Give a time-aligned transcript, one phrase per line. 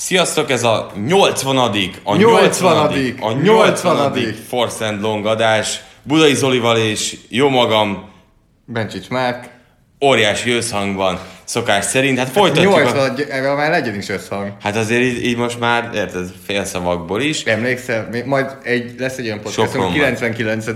[0.00, 1.56] Sziasztok, ez a 80
[2.02, 3.16] a 80.
[3.20, 5.80] a 80 Force and Long adás.
[6.02, 8.10] Budai Zolival és jó magam
[8.64, 9.50] Bencsics Márk.
[10.04, 12.18] óriási összhangban szokás szerint.
[12.18, 12.74] Hát folytatjuk.
[12.74, 13.54] 80, A...
[13.54, 14.52] már legyen is összhang.
[14.62, 17.44] Hát azért így, így most már, érted, félszavakból is.
[17.44, 20.66] Emlékszel, majd egy, lesz egy olyan podcast, ami 99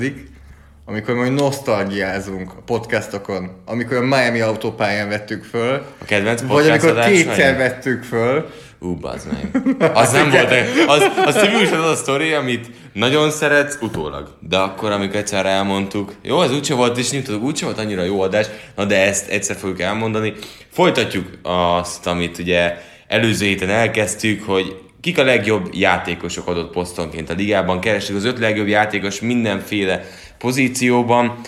[0.87, 6.99] amikor majd nosztalgiázunk a podcastokon, amikor a Miami autópályán vettük föl, A kedvenc vagy amikor
[6.99, 8.51] kétszer vettük föl,
[8.83, 9.63] Ú, bazd meg.
[10.03, 10.53] Az nem volt,
[10.87, 14.37] az, az tipikusan az a sztori, amit nagyon szeretsz utólag.
[14.41, 18.03] De akkor, amikor egyszer elmondtuk, jó, ez úgyse volt, és nem tudok, úgyse volt annyira
[18.03, 20.33] jó adás, na de ezt egyszer fogjuk elmondani.
[20.73, 22.77] Folytatjuk azt, amit ugye
[23.09, 28.39] előző héten elkezdtük, hogy kik a legjobb játékosok adott posztonként a ligában, kerestük az öt
[28.39, 30.05] legjobb játékos mindenféle
[30.39, 31.41] pozícióban,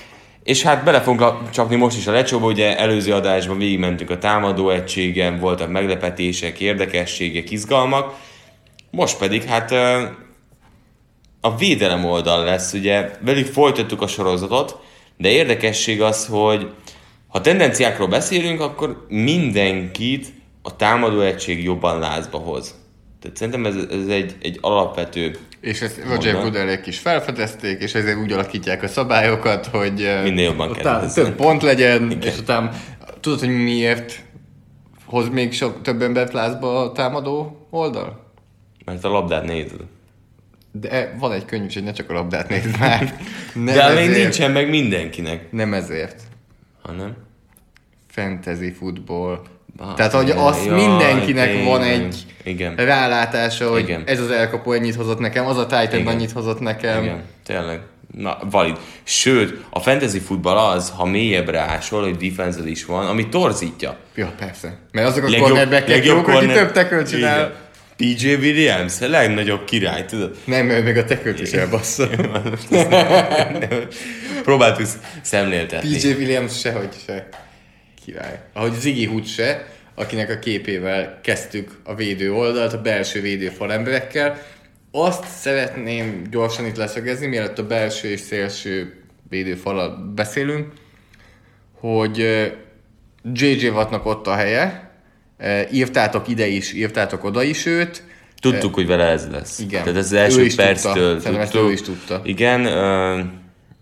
[0.45, 4.71] és hát bele fogunk csapni most is a lecsóba, ugye előző adásban végigmentünk a támadó
[4.71, 8.15] egységen, voltak meglepetések, érdekességek, izgalmak,
[8.91, 9.73] most pedig hát
[11.41, 14.79] a védelem oldal lesz, ugye velük folytattuk a sorozatot,
[15.17, 16.71] de érdekesség az, hogy
[17.29, 22.75] ha tendenciákról beszélünk, akkor mindenkit a támadó egység jobban lázba hoz.
[23.21, 26.45] Tehát szerintem ez, ez egy, egy alapvető és ezt Roger Mondd.
[26.45, 30.73] Goodelék is felfedezték, és ezért úgy alakítják a szabályokat, hogy Minél jobban
[31.15, 32.23] több pont legyen, Igen.
[32.23, 32.71] és utána
[33.21, 34.23] tudod, hogy miért
[35.05, 38.33] hoz még sok több embert lázba a támadó oldal?
[38.85, 39.81] Mert a labdát nézed.
[40.73, 43.01] De van egy könyv is, hogy ne csak a labdát nézd már.
[43.55, 44.23] Nem De még ezért.
[44.23, 46.23] nincsen meg mindenkinek, Nem ezért.
[46.83, 47.17] hanem...
[48.09, 49.41] Fantasy football.
[49.77, 51.65] Bá, Tehát, hogy az jaj, mindenkinek tényleg.
[51.67, 52.75] van egy Igen.
[52.77, 54.03] rálátása, hogy Igen.
[54.07, 56.07] ez az elkapó ennyit hozott nekem, az a Titan Igen.
[56.07, 57.03] annyit hozott nekem.
[57.03, 57.81] Igen, tényleg.
[58.17, 58.77] Na, valid.
[59.03, 63.97] Sőt, a fantasy futball az, ha mélyebbre ásol, hogy defense is van, ami torzítja.
[64.15, 64.79] Ja, persze.
[64.93, 67.39] Mert azok a cornerback jók, hogy több tackle csinál.
[67.39, 67.53] Igen.
[67.97, 70.37] PJ Williams, a legnagyobb király, tudod?
[70.45, 72.09] Nem, mert még a tekőt is elbassza.
[74.45, 74.87] Próbáltuk
[75.23, 75.97] szemléltetni.
[75.97, 77.29] PJ Williams sehogy se.
[78.05, 78.41] Király.
[78.53, 84.43] Ahogy Ziggy Hood se, akinek a képével kezdtük a védő oldalt, a belső védő falemberekkel.
[84.91, 90.73] Azt szeretném gyorsan itt leszögezni, mielőtt a belső és szélső védőfalal beszélünk,
[91.73, 92.19] hogy
[93.33, 94.91] JJ Wattnak ott a helye,
[95.73, 98.03] írtátok ide is, írtátok oda is őt,
[98.41, 99.59] Tudtuk, hogy vele ez lesz.
[99.59, 99.83] Igen.
[99.83, 100.65] Tehát ez az első is tudta.
[100.65, 101.69] perctől Szerintem ezt tudtuk.
[101.69, 102.21] ő is tudta.
[102.25, 102.61] Igen.
[102.61, 103.27] Uh,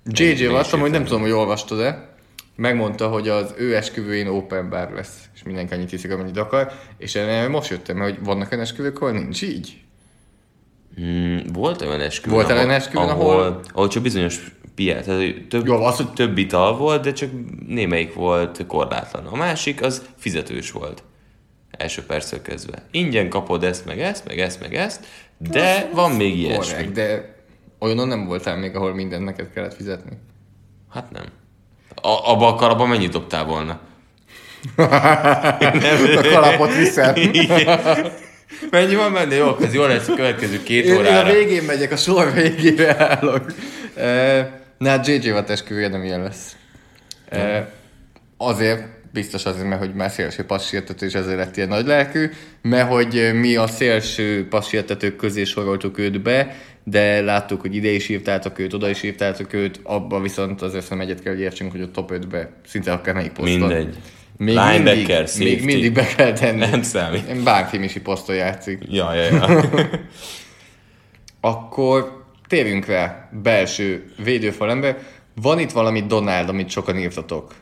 [0.04, 2.11] JJ Watt, amúgy nem tudom, hogy olvastad-e,
[2.56, 7.14] megmondta, hogy az ő esküvőjén open bar lesz, és mindenki annyit hiszik, amennyit akar, és
[7.14, 9.80] én most jöttem, hogy vannak olyan esküvők, ahol nincs így.
[11.00, 15.42] Mm, volt olyan esküvőn, Volt olyan ahol, esküvőn, ahol, ahol- ahol csak bizonyos piát, tehát
[15.48, 17.30] több, Jó, az, hogy- több ital volt, de csak
[17.66, 19.26] némelyik volt korlátlan.
[19.26, 21.02] A másik az fizetős volt.
[21.70, 22.82] Első perctől kezdve.
[22.90, 25.04] Ingyen kapod ezt, meg ezt, meg ezt, meg ezt,
[25.38, 26.72] de van még ilyesmi.
[26.72, 27.34] Korrekt, de
[27.78, 30.18] olyanon nem voltál még, ahol mindent neked kellett fizetni.
[30.90, 31.24] Hát nem.
[31.94, 33.80] A, abba a kalapba mennyit dobtál volna?
[34.76, 37.14] A kalapot viszem.
[38.70, 39.34] Mennyi van benne?
[39.34, 41.32] Jó, ez jó lesz a következő két Én, én a órára.
[41.32, 43.52] végén megyek, a sor végére állok.
[44.78, 46.56] Na, hát JJ Watt esküvője nem ilyen lesz.
[48.36, 52.30] Azért, biztos azért, mert hogy már szélső passértető, és ezért lett ilyen nagy lelkű,
[52.62, 58.08] mert hogy mi a szélső passértetők közé soroltuk őt be, de láttuk, hogy ide is
[58.08, 61.80] írtátok őt, oda is írtátok őt, abba viszont azért nem egyet kell, hogy értsünk, hogy
[61.80, 63.58] a top 5-be szinte akár melyik poszton.
[63.58, 63.96] Mindegy.
[64.36, 65.42] Még Linebacker, mindig, safety.
[65.42, 66.58] még mindig be kell tenni.
[66.58, 67.42] Nem számít.
[67.42, 68.82] Bárki poszton játszik.
[68.88, 69.60] Ja, ja, ja.
[71.40, 74.98] Akkor térjünk rá belső védőfalember.
[75.34, 77.54] Van itt valami Donald, amit sokan írtatok.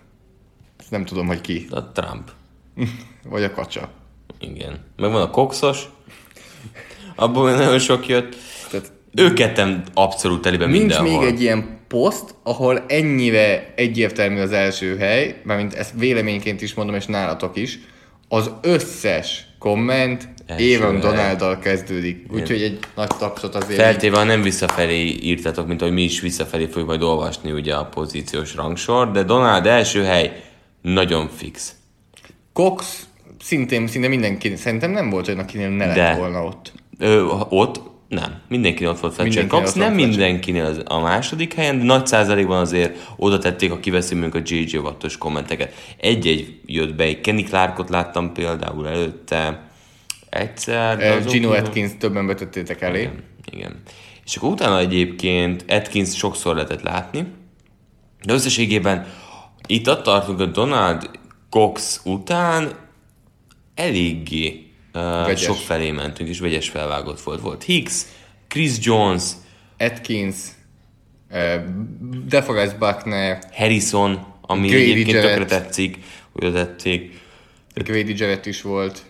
[0.79, 1.67] Ezt nem tudom, hogy ki.
[1.71, 2.31] A Trump.
[3.31, 3.91] Vagy a kacsa.
[4.39, 4.79] Igen.
[4.97, 5.85] Meg van a Coxos.
[7.15, 8.37] Abból nagyon sok jött.
[9.15, 11.21] Ők ketten abszolút teliben Nincs mindenhol.
[11.21, 16.95] még egy ilyen poszt, ahol ennyire egyértelmű az első hely, mármint ezt véleményként is mondom,
[16.95, 17.79] és nálatok is,
[18.29, 20.77] az összes komment hely.
[20.77, 22.27] Donalddal kezdődik.
[22.33, 26.65] Úgyhogy egy nagy tapsot azért Feltéve, ha nem visszafelé írtatok, mint ahogy mi is visszafelé
[26.65, 30.43] fogjuk majd olvasni ugye a pozíciós rangsor, de Donald első hely
[30.83, 31.75] nagyon fix.
[32.53, 33.07] Cox
[33.43, 36.15] szintén, szinte mindenki, szerintem nem volt olyan, akinél ne lett De.
[36.15, 36.73] volna ott.
[36.99, 38.41] Ö, ott nem.
[38.49, 43.13] Mindenkinél ott volt Fletcher Cox, nem mindenkinél az a második helyen, de nagy százalékban azért
[43.17, 45.75] oda tették, ha kiveszünk a JJ Wattos kommenteket.
[45.97, 49.71] Egy-egy jött be, egy Kenny Clarkot láttam például előtte,
[50.31, 50.97] egyszer.
[50.97, 53.01] de Uh, azok Gino Atkins többen betettétek elé.
[53.01, 53.83] Igen, igen.
[54.25, 57.27] És akkor utána egyébként Atkins sokszor lehetett látni,
[58.25, 59.07] de összességében
[59.67, 61.11] itt ott tartunk, hogy Donald
[61.51, 62.73] Cox után
[63.75, 67.41] eléggé uh, sok felé mentünk, és vegyes felvágott volt.
[67.41, 68.03] Volt Hicks,
[68.49, 69.23] Chris Jones,
[69.79, 70.37] Atkins,
[71.31, 71.55] uh,
[72.27, 75.39] DeForest Buckner, Harrison, ami Grady egyébként Jarrett.
[75.39, 75.99] tökre tetszik,
[76.33, 77.19] hogy tették.
[77.75, 79.03] Grady Jarrett is volt.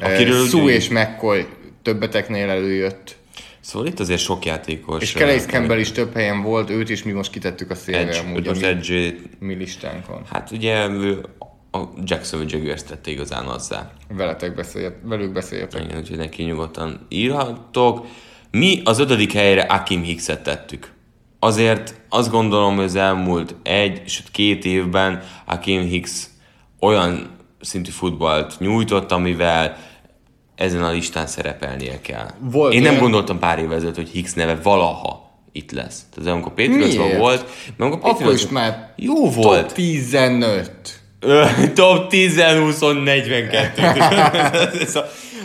[0.00, 1.46] Akiről Uh, Sue és McCoy
[1.82, 3.16] többeteknél előjött.
[3.60, 5.02] Szóval itt azért sok játékos.
[5.02, 8.18] És Calais Campbell is több helyen volt, őt is mi most kitettük a szélre Edge,
[8.18, 10.22] amúgy most a mi, Edge, mi listánkon.
[10.32, 10.86] hát ugye
[11.76, 13.90] a Jacksonville Jaguars tette igazán azzá.
[14.08, 15.84] Veletek beszélt, velük beszéltek.
[15.84, 18.06] Igen, úgyhogy neki nyugodtan írhattok.
[18.50, 20.92] Mi az ötödik helyre Akim Hickset tettük.
[21.38, 26.24] Azért azt gondolom, hogy az elmúlt egy, sőt két évben Akim Hicks
[26.80, 27.30] olyan
[27.60, 29.76] szintű futballt nyújtott, amivel
[30.54, 32.30] ezen a listán szerepelnie kell.
[32.40, 36.06] Volt Én nem olyan- gondoltam pár évvel ezelőtt, hogy Hicks neve valaha itt lesz.
[36.14, 39.74] Tehát amikor Patriotsban volt, mert amikor Akkor Patriotsban- is már jó top volt.
[39.74, 41.00] 15.
[41.74, 43.82] Top 10, 20, 42.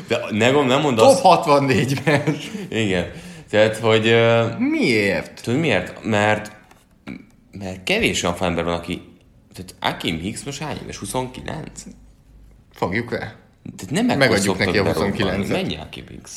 [0.08, 1.46] De nem, nem mondd Top azt.
[1.48, 2.38] 64-ben.
[2.70, 3.12] Igen.
[3.50, 4.16] Tehát, hogy...
[4.58, 5.42] Miért?
[5.44, 6.04] Tudod miért?
[6.04, 6.52] Mert,
[7.52, 9.02] mert kevés olyan ember van, aki...
[9.54, 10.98] Tehát Akim Hicks most hány éves?
[10.98, 11.84] 29?
[12.74, 13.34] Fogjuk rá.
[13.78, 15.14] Tehát nem Megadjuk neki a berobbani.
[15.18, 15.48] 29-et.
[15.48, 16.32] Mennyi Akim Hicks?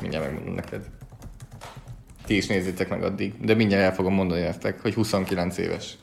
[0.00, 0.80] Mindjárt megmondom neked.
[2.26, 3.32] Ti is nézzétek meg addig.
[3.40, 5.96] De mindjárt el fogom mondani nektek, hogy 29 éves.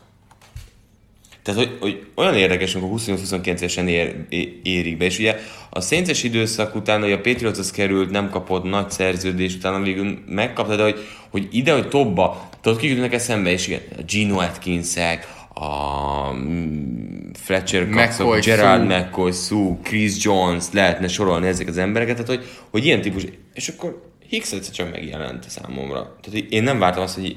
[1.46, 4.16] Tehát, hogy, hogy olyan érdekes, amikor 28-29 évesen ér,
[4.64, 5.40] érik be, és ugye
[5.70, 10.76] a Saints időszak után, hogy a Patriotshoz került, nem kapott nagy szerződés, utána végül megkapta,
[10.76, 15.28] de hogy, hogy ide, hogy tobba, tudod, kik jutnak eszembe, és igen, a Gino Atkinsek,
[15.54, 19.00] a mm, Fletcher Cox, McCoy, Gerard Sue.
[19.00, 23.68] McCoy, Sue, Chris Jones, lehetne sorolni ezek az embereket, tehát hogy, hogy ilyen típus, és
[23.68, 26.16] akkor Hicks egyszer csak megjelent számomra.
[26.22, 27.36] Tehát én nem vártam azt, hogy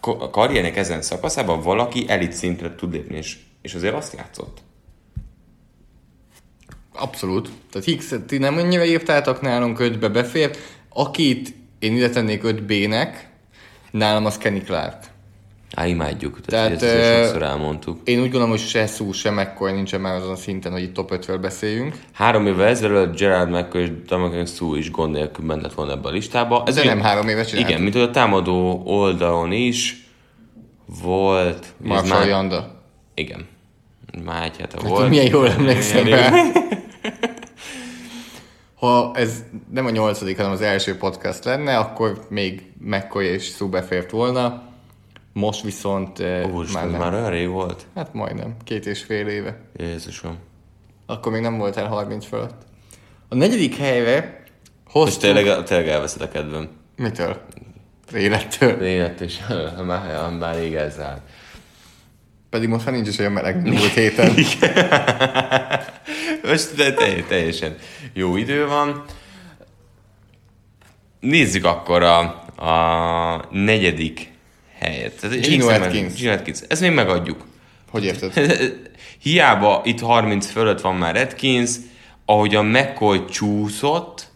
[0.00, 3.36] a karriernek ezen szakaszában valaki elit szintre tud lépni, és,
[3.68, 4.58] és azért azt játszott.
[6.92, 7.50] Abszolút.
[7.70, 10.56] Tehát Hicks, ti nem annyira írtátok nálunk 5-be befér.
[10.88, 13.08] Akit én ide tennék 5B-nek,
[13.90, 15.04] nálam az Kenny Clark.
[15.74, 16.40] Á, imádjuk.
[16.40, 18.00] Tehát, Tehát, ezt sokszor elmondtuk.
[18.04, 20.94] Én úgy gondolom, hogy se Sue, se McCoy nincsen már azon a szinten, hogy itt
[20.94, 21.98] top 5-ről beszéljünk.
[22.12, 26.08] Három évvel ezelőtt Gerard McCoy és Damagen Sue is gond nélkül bent lett volna ebbe
[26.08, 26.62] a listába.
[26.74, 27.70] De nem három éves csináltuk.
[27.70, 30.06] Igen, mint hogy a támadó oldalon is
[31.02, 31.58] volt.
[31.58, 32.82] ez Marshall Yanda.
[33.14, 33.46] Igen.
[34.24, 35.08] Már egy hete Hát, volt.
[35.08, 36.30] milyen jól emlékszem rá.
[38.74, 43.68] Ha ez nem a nyolcadik, hanem az első podcast lenne, akkor még McCoy és Sue
[43.68, 44.62] befért volna.
[45.32, 47.00] Most viszont eh, Úristen, már ez nem.
[47.00, 47.86] már olyan rég volt.
[47.94, 49.60] Hát majdnem, két és fél éve.
[49.76, 50.38] Jézusom.
[51.06, 52.62] Akkor még nem voltál 30 fölött.
[53.28, 54.42] A negyedik helyre
[54.84, 55.20] Most hoztuk...
[55.22, 56.68] tényleg, tényleg elveszed a kedvem.
[56.96, 57.40] Mitől?
[58.14, 58.82] Élettől.
[58.82, 59.38] Élet és
[59.86, 61.20] már, már rég ez áll.
[62.50, 64.34] Pedig most már nincs is olyan meleg, mint múlt héten.
[66.42, 67.76] Most de te- teljesen
[68.12, 69.04] jó idő van.
[71.20, 72.18] Nézzük akkor a,
[72.56, 74.32] a negyedik
[74.78, 75.40] helyet.
[75.40, 76.14] Gino Atkins.
[76.14, 76.58] Gino Atkins.
[76.68, 77.46] Ezt még megadjuk.
[77.90, 78.32] Hogy érted?
[79.22, 81.70] Hiába itt 30 fölött van már Atkins,
[82.24, 84.26] ahogy a McCoy csúszott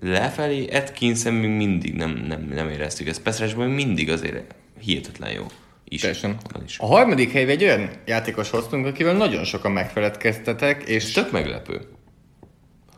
[0.00, 3.22] lefelé, atkins még mindig nem, nem, nem éreztük ezt.
[3.22, 5.46] Peszresben mindig azért hihetetlen jó.
[5.88, 6.00] Is.
[6.00, 6.36] Teljesen.
[6.66, 6.78] Is.
[6.78, 11.80] A harmadik helyre egy olyan játékos hoztunk, akivel nagyon sokan megfeledkeztetek, és, Tök meglepő.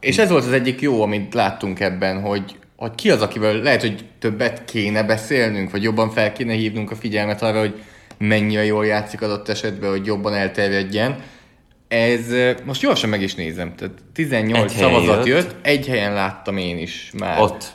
[0.01, 3.81] és ez volt az egyik jó, amit láttunk ebben, hogy, hogy ki az, akivel lehet,
[3.81, 7.83] hogy többet kéne beszélnünk, vagy jobban fel kéne hívnunk a figyelmet arra, hogy
[8.19, 11.23] mennyire jól játszik adott esetben, hogy jobban elterjedjen.
[11.89, 12.21] Ez
[12.65, 15.45] most gyorsan meg is nézem, tehát 18 Egy szavazat jött.
[15.45, 17.41] jött, egy helyen láttam én is már.
[17.41, 17.73] Ott.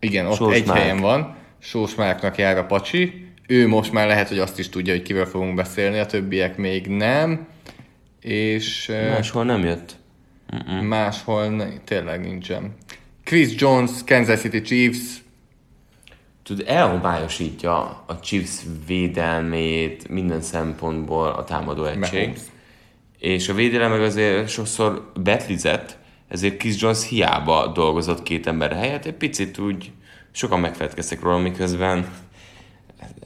[0.00, 0.78] Igen, ott Sós egy Márk.
[0.80, 1.36] helyen van.
[1.58, 3.26] Sós Márknak jár a pacsi.
[3.52, 6.86] Ő most már lehet, hogy azt is tudja, hogy kivel fogunk beszélni, a többiek még
[6.86, 7.46] nem.
[8.20, 9.96] És Máshol nem jött.
[10.82, 12.74] máshol ne, tényleg nincsen.
[13.24, 15.22] Chris Jones, Kansas City Chiefs.
[16.42, 22.20] tud, elhomályosítja a Chiefs védelmét minden szempontból a támadó egység.
[22.20, 22.40] Mahomes.
[23.18, 29.04] És a védelem meg azért sokszor betlizett, ezért Chris Jones hiába dolgozott két ember helyett,
[29.04, 29.90] egy picit úgy
[30.30, 32.06] sokan megfelelkeztek róla, miközben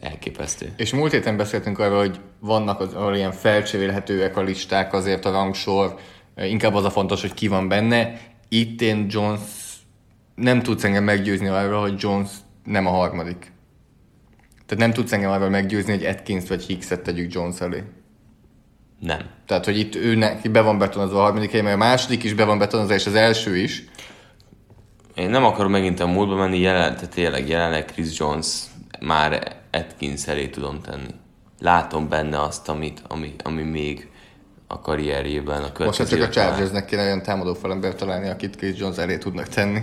[0.01, 0.73] elképesztő.
[0.77, 5.31] És múlt héten beszéltünk arról, hogy vannak az, ahol ilyen felcserélhetőek a listák, azért a
[5.31, 5.95] rangsor,
[6.37, 8.21] inkább az a fontos, hogy ki van benne.
[8.49, 9.41] Itt én Jones
[10.35, 12.31] nem tudsz engem meggyőzni arról, hogy Jones
[12.65, 13.53] nem a harmadik.
[14.67, 17.83] Tehát nem tudsz engem arról meggyőzni, hogy Atkins vagy Hickset tegyük Jones elé.
[19.01, 19.21] Nem.
[19.47, 22.35] Tehát, hogy itt ő neki be van betonozva a harmadik hely, mert a második is
[22.35, 23.85] be van betonozva, és az első is.
[25.15, 28.47] Én nem akarom megint a múltba menni, jelen, tehát tényleg jelenleg Chris Jones
[29.01, 31.15] már Atkins elé tudom tenni.
[31.61, 34.09] Látom benne azt, amit, ami, ami még
[34.67, 38.97] a karrierjében, a Most csak a Chargersnek kéne olyan támadó falembert találni, akit Chris Jones
[38.97, 39.81] elé tudnak tenni.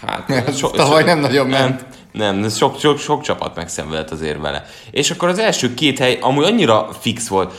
[0.00, 1.86] Hát, Ez tavaly nem nagyon ment.
[2.12, 4.64] Nem, nem sok, sok, sok csapat megszenvedett azért vele.
[4.90, 7.54] És akkor az első két hely amúgy annyira fix volt,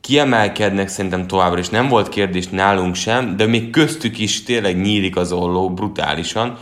[0.00, 5.16] kiemelkednek szerintem továbbra is, nem volt kérdés nálunk sem, de még köztük is tényleg nyílik
[5.16, 6.58] az olló brutálisan,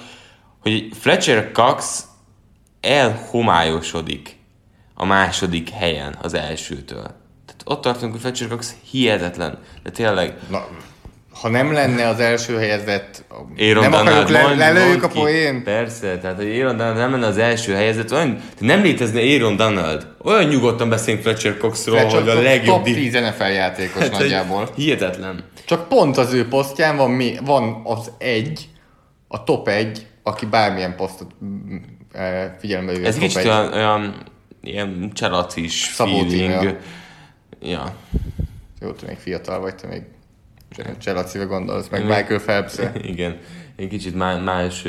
[0.60, 2.04] hogy Fletcher Cox
[2.80, 4.36] elhomályosodik
[5.02, 7.02] a második helyen az elsőtől.
[7.46, 10.66] Tehát ott tartunk, hogy Fletcher Cox hihetetlen, de tényleg Na,
[11.40, 13.24] ha nem lenne az első helyezett,
[13.58, 15.64] Aaron nem akarjuk le, mondd- lelőjük a poén.
[15.64, 20.06] Persze, tehát hogy Aaron Donald nem lenne az első helyezett, olyan, nem létezne Aaron Donald.
[20.24, 24.10] Olyan nyugodtan beszélünk Fletcher Coxról, Mert hogy a legjobb top di- 10 NFL játékos Hát,
[24.10, 24.68] nagyjából.
[24.76, 25.44] Hihetetlen.
[25.64, 28.68] Csak pont az ő posztján van, mi, van az egy,
[29.28, 31.30] a top egy, aki bármilyen posztot
[32.12, 34.30] eh, figyelembe véve Ez kicsit olyan, olyan
[34.62, 36.76] ilyen cseracis Szabó feeling.
[37.62, 37.94] Ja.
[38.80, 40.02] Jó, te még fiatal vagy, te még
[40.98, 43.38] Cselacive gondolsz, meg Michael phelps Igen.
[43.76, 44.82] Egy kicsit más, más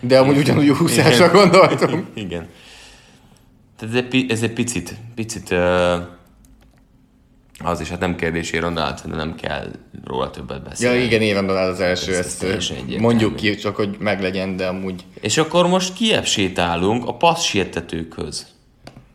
[0.00, 1.30] De amúgy ugyanúgy úszásra Igen.
[1.32, 2.06] gondoltunk.
[2.24, 2.48] Igen.
[3.78, 5.54] Tehát ez egy, ez egy picit, picit
[7.64, 9.70] az is, hát nem kérdés Aaron Donald, de nem kell
[10.04, 11.02] róla többet Ja, beszélni.
[11.02, 14.66] igen, éven Donald az első, Ez- ez ezt ezt mondjuk ki, csak hogy meglegyen, de
[14.66, 18.46] amúgy És akkor most kiebb sétálunk a passz sietetőkhöz.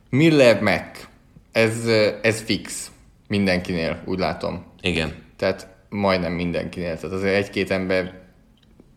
[0.10, 1.08] Miller Mac,
[1.52, 1.86] ez,
[2.22, 2.92] ez fix
[3.28, 4.66] mindenkinél, úgy látom.
[4.82, 5.14] Igen.
[5.38, 7.00] Tehát majdnem mindenkinél.
[7.00, 8.14] Tehát azért egy-két ember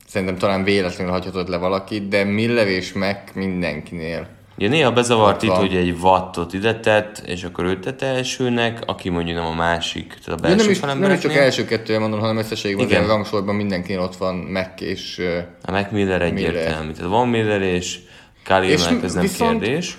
[0.06, 4.28] szerintem talán véletlenül hagyhatott le valakit, de Miller és Mac mindenkinél.
[4.58, 9.08] Ugye néha bezavart itt, hogy egy wattot ide tett, és akkor őt tette elsőnek, aki
[9.08, 12.20] mondjuk nem a másik, tehát a belső nem, is, nem is csak első kettőre mondom,
[12.20, 13.02] hanem összességében az Igen.
[13.02, 15.22] ilyen rangsorban mindenkinél ott van Mac és...
[15.62, 16.92] A Mac Miller egyértelmű.
[16.92, 17.98] Tehát van Miller és
[18.44, 19.96] Khalil Mack, ez nem viszont- kérdés.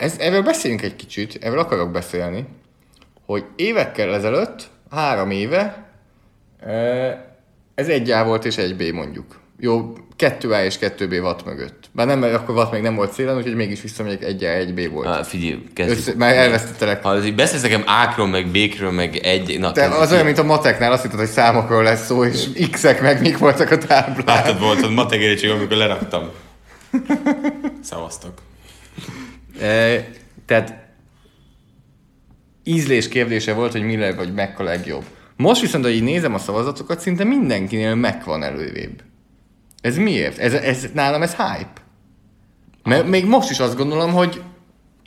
[0.00, 2.44] Ez, erről beszéljünk egy kicsit, erről akarok beszélni,
[3.26, 5.90] hogy évekkel ezelőtt, három éve,
[7.74, 9.40] ez egy A volt és egy B mondjuk.
[9.58, 11.90] Jó, kettő A és kettő B watt mögött.
[11.92, 14.74] Bár nem, mert akkor watt még nem volt szélen, úgyhogy mégis visszamegyek egy A, egy
[14.74, 15.06] B volt.
[15.06, 15.98] Ah, figyelj, kezdjük.
[15.98, 17.02] Össze, már elvesztettelek.
[17.02, 19.58] Ha beszélsz nekem ákról, meg békről, meg egy...
[19.58, 23.00] Na, Te az olyan, mint a mateknál, azt hitted, hogy számokról lesz szó, és x-ek
[23.00, 24.24] meg mik voltak a táblán.
[24.26, 26.30] Látod volt a matek amikor leraktam.
[27.82, 28.32] Szavaztok.
[30.46, 30.88] Tehát
[32.64, 35.04] ízlés kérdése volt, hogy Miller vagy Mac a legjobb.
[35.36, 39.02] Most viszont, hogy így nézem a szavazatokat, szinte mindenkinél Mac van előrébb.
[39.80, 40.38] Ez miért?
[40.38, 41.80] Ez, ez, nálam ez hype.
[42.84, 44.42] Mert még most is azt gondolom, hogy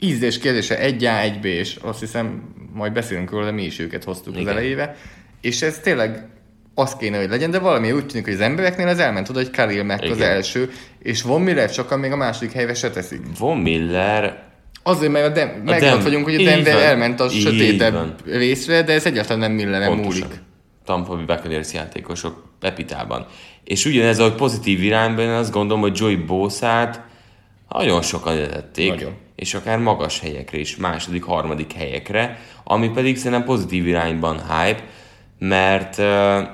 [0.00, 3.78] ízlés kérdése egy A, egy B, és azt hiszem, majd beszélünk róla, de mi is
[3.78, 4.46] őket hoztuk Igen.
[4.46, 4.96] az elejébe.
[5.40, 6.28] És ez tényleg
[6.74, 9.50] az kéne, hogy legyen, de valami úgy tűnik, hogy az embereknél ez elment oda, hogy
[9.50, 13.20] Khalil Mack az első, és Von Miller sokan még a második helyre se teszik.
[13.38, 14.42] Von Miller
[14.86, 16.82] Azért, mert a Dem- meg Dem- vagyunk, hogy a Denver van.
[16.82, 18.14] elment a sötétebb van.
[18.24, 20.24] részre, de ez egyáltalán nem Milleren múlik.
[20.84, 23.26] Tampa Bay Buccaneers játékosok Pepitában.
[23.64, 27.00] És ugyanez, ahogy pozitív irányban, én azt gondolom, hogy Joey Boszát
[27.68, 29.12] nagyon sokan etették, Nagyon.
[29.36, 34.82] és akár magas helyekre is, második, harmadik helyekre, ami pedig szerintem pozitív irányban hype,
[35.38, 36.46] mert uh,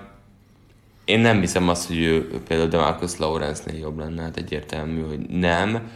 [1.05, 5.91] én nem hiszem azt, hogy ő például Demarcus Lawrence-nél jobb lenne, hát egyértelmű, hogy nem.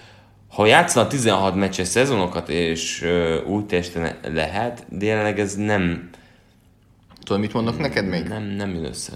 [0.48, 6.10] Ha játszana 16 meccses szezonokat, és uh, úgy teljesen lehet, de jelenleg ez nem,
[7.24, 8.24] Tudod, mit mondok neked még?
[8.24, 9.12] nem, nem jön össze.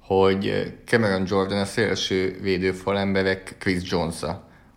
[0.00, 4.16] Hogy Cameron Jordan a szélső védőfal emberek Chris jones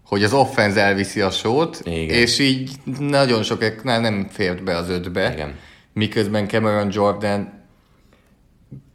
[0.06, 2.10] Hogy az offense elviszi a sót, Igen.
[2.10, 5.34] és így nagyon sokaknál nem fért be az ötbe.
[5.34, 5.56] Igen.
[5.94, 7.63] Miközben Cameron Jordan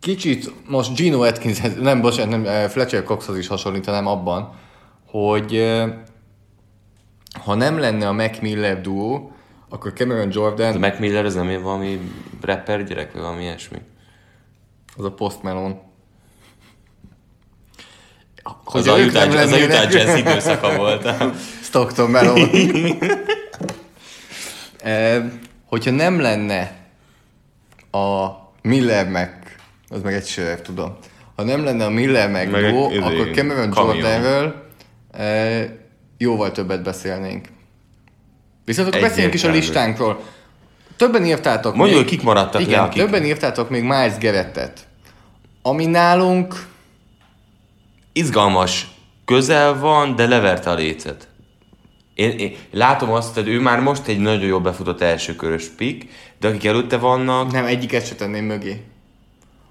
[0.00, 4.54] kicsit most Gino Atkins, nem, bocsánat, nem, eh, Fletcher Coxhoz is hasonlítanám abban,
[5.06, 5.92] hogy eh,
[7.44, 9.32] ha nem lenne a Mac Miller duó,
[9.68, 12.00] akkor Cameron Jordan, A Mac Miller az nem valami
[12.40, 13.78] rapper gyerek, vagy valami ilyesmi.
[14.96, 15.86] az a Post Malone.
[18.42, 21.08] Az Hogy a ők Utah, nem az a Utah Jazz időszaka volt.
[21.68, 22.40] Stockton Melon.
[24.82, 25.24] e,
[25.66, 26.76] hogyha nem lenne
[27.90, 28.28] a
[28.62, 29.37] Miller meg,
[29.88, 30.96] az meg egy söreg, tudom.
[31.36, 33.72] Ha nem lenne a Miller meg, Meg egy duo, izé, akkor Cameron.
[33.76, 34.66] Jordanről
[35.10, 35.62] e,
[36.18, 37.48] jóval többet beszélnénk.
[38.64, 40.22] Viszont akkor beszéljünk is a listánkról.
[40.96, 44.86] Többen írtátok Mondjuk, még, kik maradtak le, Igen, akik- többen írtátok még Miles Garrettet.
[45.62, 46.66] Ami nálunk
[48.12, 48.86] Izgalmas,
[49.24, 51.28] közel van, de leverte a lécet.
[52.14, 56.08] Én, én látom azt, hogy ő már most egy nagyon jól befutott elsőkörös pick,
[56.40, 58.80] de akik előtte vannak, Nem, egyiket se tenném mögé.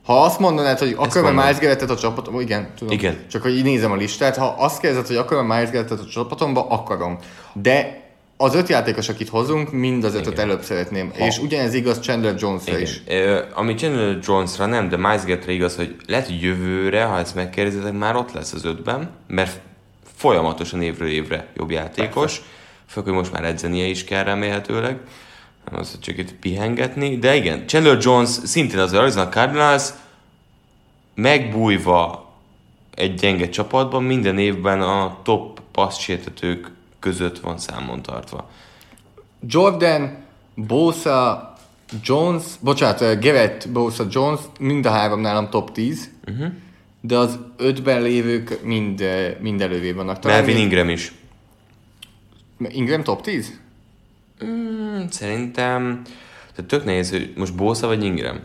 [0.07, 1.33] Ha azt mondanád, hogy mondom.
[1.33, 2.93] Miles Garrettet a csapatomba, igen, tudom.
[2.93, 3.17] Igen.
[3.31, 6.67] Csak hogy így nézem a listát, ha azt kérdezed, hogy akarom-e Miles Garrettet a csapatomba,
[6.67, 7.17] akarom.
[7.53, 8.01] De
[8.37, 11.11] az öt játékos, akit hozunk, mind az ötöt előbb szeretném.
[11.17, 11.25] Ha.
[11.25, 13.01] És ugyanez igaz Chandler Jonesra is.
[13.07, 17.35] Ö, ami Chandler Jonesra nem, de Miles Garrettre igaz, hogy lehet, hogy jövőre, ha ezt
[17.35, 19.59] megkérdezitek, már ott lesz az ötben, mert
[20.15, 22.41] folyamatosan évről évre jobb játékos,
[22.89, 24.97] főleg, hogy most már edzenie is kell remélhetőleg,
[25.71, 29.89] nem az, hogy csak itt pihengetni, de igen, Chandler Jones szintén az Arizona Cardinals
[31.15, 32.31] megbújva
[32.93, 38.50] egy gyenge csapatban minden évben a top passzsértetők között van számon tartva.
[39.47, 40.17] Jordan,
[40.55, 41.53] Bosa,
[42.03, 46.12] Jones, bocsánat, eh, Garrett, Bosa, Jones, mind a három nálam top 10.
[46.27, 46.47] Uh-huh.
[47.01, 50.19] De az ötben lévők mind, eh, mind elővé vannak.
[50.19, 51.13] Talán Melvin Ingram is.
[52.69, 53.59] Ingram top 10?
[54.39, 56.01] Hmm, Szerintem,
[56.56, 58.39] tehát tök nehéz, hogy most Bosa vagy Ingram?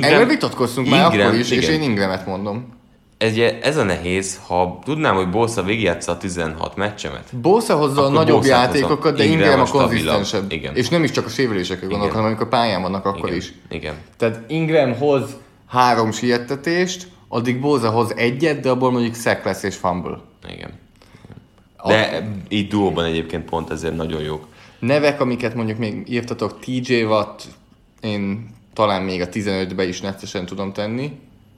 [0.00, 1.80] Erről vitatkoztunk már Ingram, akkor is, és igen.
[1.80, 2.72] én Ingramet mondom.
[3.18, 7.36] Ez, ez a nehéz, ha tudnám, hogy Bosa végigjátsza a 16 meccsemet.
[7.36, 8.52] Bosa hozza a nagyobb hozom.
[8.52, 10.52] játékokat, de Ingram Ingram a konzisztensebb.
[10.52, 10.74] Igen.
[10.74, 13.38] És nem is csak a sérülésekre gondolok, hanem amikor pályán vannak, akkor Igen.
[13.38, 13.52] is.
[13.68, 13.94] Igen.
[14.16, 15.36] Tehát Ingram hoz
[15.68, 20.20] három siettetést, addig Bosa hoz egyet, de abból mondjuk sack lesz és fumble.
[20.48, 20.70] Igen.
[21.88, 24.46] De így duóban egyébként pont ezért nagyon jók.
[24.78, 27.42] Nevek, amiket mondjuk még írtatok, TJ Watt,
[28.00, 31.12] én talán még a 15-be is neccesen tudom tenni.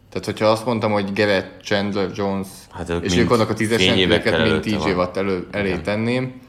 [0.08, 3.98] Tehát, hogyha azt mondtam, hogy Garrett, Chandler, Jones, Hát ők és ők vannak a tízesen,
[3.98, 4.90] őket előtte TJ.
[4.92, 5.82] Watt elő, elé Igen.
[5.82, 6.40] tenném.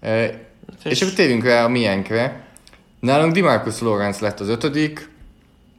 [0.00, 0.40] E,
[0.84, 2.46] és akkor térjünk rá a miénkre.
[3.00, 5.10] Nálunk Demarcus Lawrence lett az ötödik,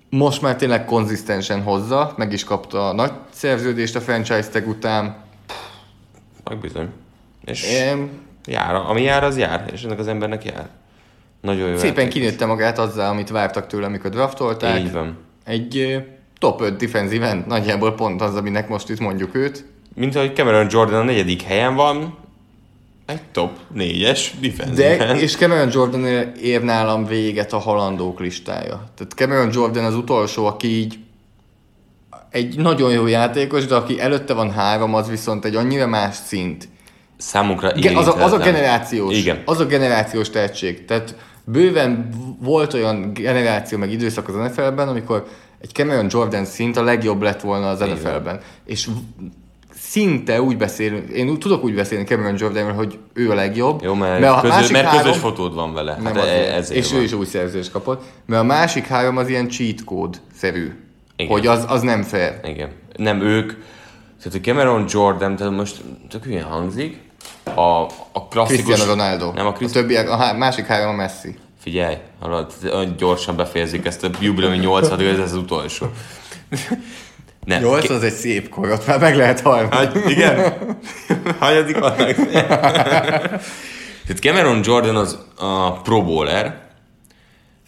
[0.10, 5.24] most már tényleg konzisztensen hozza, meg is kapta a nagy szerződést a franchise tag után.
[6.44, 6.90] Meg bizony.
[7.46, 8.10] És Em,
[8.46, 10.70] jár, ami jár, az jár, és ennek az embernek jár.
[11.42, 14.80] Nagyon jó Szépen kinőtte magát azzal, amit vártak tőle, amikor draftolták.
[14.80, 15.18] Így van.
[15.46, 16.04] Egy
[16.40, 19.66] top 5 defensive end, nagyjából pont az, aminek most itt mondjuk őt.
[19.96, 22.18] Mint ahogy Cameron Jordan a negyedik helyen van,
[23.06, 25.20] egy top négyes defensive De, end.
[25.22, 26.06] és Cameron Jordan
[26.42, 28.90] ér nálam véget a halandók listája.
[28.96, 30.98] Tehát Cameron Jordan az utolsó, aki így
[32.30, 36.68] egy nagyon jó játékos, de aki előtte van három, az viszont egy annyira más szint.
[37.24, 39.42] Számunkra Ge- az, a, az a generációs, Igen.
[39.46, 40.86] az a generációs tehetség.
[40.86, 42.10] Tehát bőven
[42.40, 45.26] volt olyan generáció, meg időszak az NFL-ben, amikor
[45.62, 48.40] egy Cameron Jordan szint a legjobb lett volna az NFL-ben.
[48.66, 48.88] És
[49.76, 53.82] szinte úgy beszélünk, én úgy, tudok úgy beszélni Cameron Jordanről, hogy ő a legjobb.
[53.84, 55.98] Jó, mert, a közös, másik mert három- közös fotód van vele.
[56.04, 57.00] nem Hát e- és van.
[57.00, 58.04] ő is új szerződést kapott.
[58.26, 60.72] Mert a másik három az ilyen cheat code-szerű.
[61.16, 61.32] Igen.
[61.32, 62.34] Hogy az, az nem fair.
[62.44, 62.70] Igen.
[62.96, 63.48] Nem ők.
[64.24, 66.98] Tehát a Cameron Jordan, tehát most tök hülyen hangzik.
[67.56, 68.64] A, a klasszikus...
[68.64, 69.32] Cristiano Ronaldo.
[69.32, 69.88] Nem a a Cristiano...
[69.88, 71.36] többiek, a há- másik három a Messi.
[71.62, 71.96] Figyelj,
[72.64, 75.86] olyan gyorsan befejezik ezt a jubileumi 80 ez az utolsó.
[77.46, 77.62] Nem.
[77.62, 79.68] Nyolc az egy szép kor, ott már meg lehet halni.
[79.72, 80.54] Hát, igen?
[81.40, 82.16] Hanyadik vannak?
[84.06, 86.62] Tehát Cameron Jordan az a pro bowler,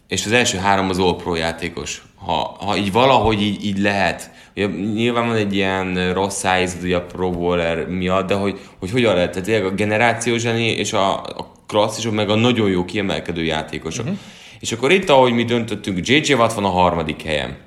[0.08, 2.04] és az első három az all pro játékos.
[2.16, 6.96] Ha, ha így valahogy így, így lehet, ugye, nyilván van egy ilyen rossz szájzad ugye
[6.96, 10.94] a pro bowler miatt, de hogy, hogy hogyan lehet, tehát tényleg a generációs zseni és
[10.94, 14.06] a, a klasszisok, meg a nagyon jó kiemelkedő játékosok.
[14.06, 14.20] Uh-huh.
[14.60, 17.58] És akkor itt, ahogy mi döntöttünk, JJ Watt van a harmadik helyen.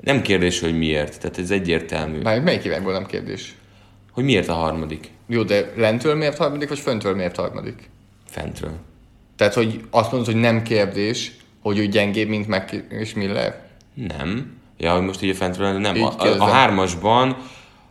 [0.00, 2.20] Nem kérdés, hogy miért, tehát ez egyértelmű.
[2.20, 3.54] Már melyik irányból nem kérdés?
[4.12, 5.10] Hogy miért a harmadik?
[5.26, 7.90] Jó, de lentől miért harmadik, vagy föntől miért harmadik?
[8.26, 8.72] Fentről.
[9.36, 11.32] Tehát, hogy azt mondod, hogy nem kérdés,
[11.62, 13.62] hogy ő gyengébb, mint meg és Miller?
[13.94, 14.60] Nem.
[14.78, 15.96] Ja, hogy most ugye fentről nem.
[15.96, 17.36] Így A, a, a hármasban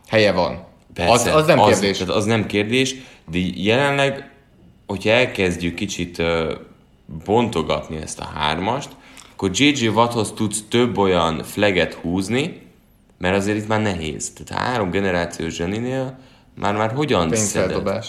[0.08, 0.64] Helye van.
[0.94, 1.90] persze, az, az nem kérdés.
[1.90, 2.94] Az, tehát az nem kérdés,
[3.30, 4.30] de jelenleg,
[4.86, 6.52] hogyha elkezdjük kicsit uh,
[7.24, 8.88] bontogatni ezt a hármast,
[9.32, 12.60] akkor JJ Watthoz tudsz több olyan flaget húzni,
[13.18, 14.32] mert azért itt már nehéz.
[14.32, 16.18] Tehát három generációs zseninél
[16.54, 18.02] már, már hogyan szeded?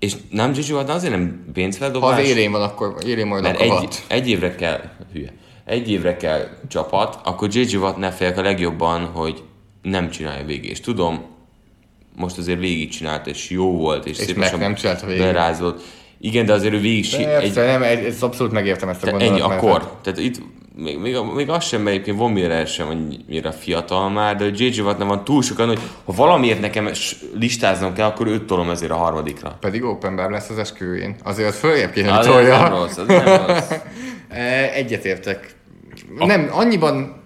[0.00, 2.18] És nem JJ Watt azért nem Ha pénzfeldobás?
[2.20, 4.80] az élén van, akkor élén majd Mert egy, egy évre kell,
[5.12, 5.32] hülye,
[5.64, 9.42] egy évre kell csapat, akkor JJ Watt ne félek a legjobban, hogy
[9.82, 10.70] nem csinálja végig.
[10.70, 11.24] És tudom,
[12.16, 15.22] most azért végigcsinálta, és jó volt, és, És szép meg lassan nem csinálta végig.
[15.22, 15.82] Berázott.
[16.20, 19.22] Igen, de azért ő végig si- Persze, nem, egy, ez abszolút megértem ezt a tehát
[19.22, 19.98] ennyi akkor.
[20.02, 20.42] Tehát itt
[20.82, 24.80] még, még, még az sem, mert egyébként Von Miller sem annyira fiatal már, de J.J.
[24.80, 26.90] Watt nem van túl sokan, hogy ha valamiért nekem
[27.38, 29.56] listáznom kell, akkor őt tolom ezért a harmadikra.
[29.60, 31.16] Pedig open bar lesz az esküvőjén.
[31.24, 32.68] Azért az följebb kéne, hogy Az nem tolja.
[32.68, 33.70] rossz, az nem rossz.
[34.28, 35.54] E, Egyetértek.
[36.18, 37.22] Nem, annyiban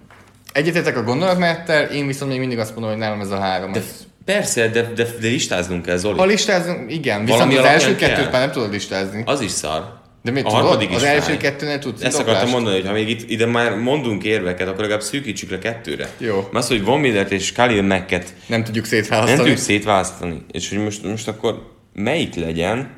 [0.52, 3.72] egyetértek a gondolatmenettel, én viszont még mindig azt mondom, hogy nálam ez a három.
[3.72, 6.18] De, az- persze, de, de, de listáznunk kell, Zoli.
[6.18, 9.22] Ha listázunk, igen, viszont Valami az első kettőt már nem tudod listázni.
[9.26, 10.02] Az is szar.
[10.24, 10.64] De mit a tudod?
[10.64, 11.36] harmadik is Az első fáj.
[11.36, 15.02] kettőnél tudsz Ezt akartam mondani, hogy ha még itt, ide már mondunk érveket, akkor legalább
[15.02, 16.08] szűkítsük le kettőre.
[16.18, 16.34] Jó.
[16.34, 19.38] Mert az, hogy Von Millert és Khalil Macket Nem tudjuk nem szétválasztani.
[19.38, 20.42] tudjuk szétválasztani.
[20.52, 22.90] És hogy most, most akkor melyik legyen,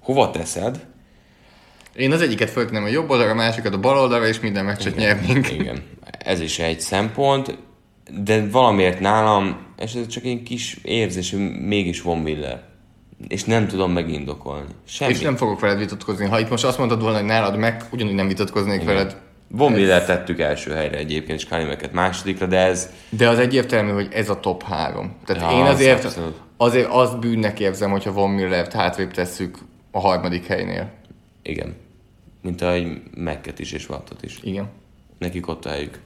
[0.00, 0.86] hova teszed?
[1.94, 4.96] Én az egyiket föltenném a jobb oldalra, a másikat a bal oldalra, és minden meccset
[4.96, 5.50] nyernénk.
[5.52, 5.82] Igen.
[6.18, 7.58] Ez is egy szempont,
[8.22, 12.62] de valamiért nálam, és ez csak egy kis érzés, hogy mégis Von Miller.
[13.28, 14.66] És nem tudom megindokolni.
[14.84, 15.12] Semmi.
[15.12, 16.26] És nem fogok veled vitatkozni.
[16.26, 19.16] Ha itt most azt mondtad volna, hogy nálad meg, ugyanúgy nem vitatkoznék veled.
[19.48, 23.90] Von Miller tettük első helyre egyébként, és Khalil Macket másodikra, de ez De az egyértelmű,
[23.90, 25.16] hogy ez a top három.
[25.24, 26.40] Tehát Ja, én az azért, abszolút.
[26.56, 29.58] azért azt bűnnek érzem, hogyha Von Millert hátrébb tesszük
[29.90, 30.90] a harmadik helynél.
[31.42, 31.74] igen.
[32.42, 34.38] Mint ahogy Macket is és Wattot is.
[34.42, 34.68] Igen.
[35.18, 35.98] nekik ott a helyük.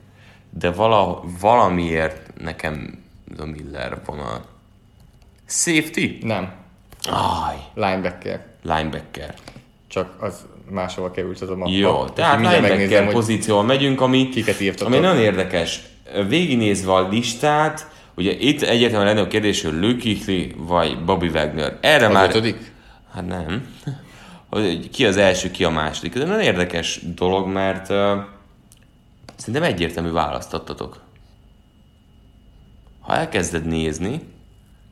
[0.58, 2.98] De vala, valamiért nekem
[3.32, 4.44] ez a Miller vonal.
[5.46, 6.18] Safety?
[6.22, 6.52] Nem.
[7.08, 8.46] Aj, Linebacker.
[8.62, 9.34] linebacker.
[9.88, 11.70] Csak az máshova került ez a mappa.
[11.70, 14.86] Jó, tehát linebacker pozícióval megyünk, ami, Kiket írtatok?
[14.86, 15.80] ami nagyon érdekes.
[16.28, 21.78] Végignézve a listát, ugye itt egyértelműen lenne a kérdés, hogy Luke Kuechly vagy Bobby Wagner.
[21.80, 22.28] Erre az már...
[22.28, 22.72] ötödik?
[23.12, 23.74] Hát nem.
[24.50, 26.14] Hogy ki az első, ki a második.
[26.14, 27.96] Ez nagyon érdekes dolog, mert uh,
[29.36, 31.00] szerintem egyértelmű választottatok.
[33.00, 34.20] Ha elkezded nézni,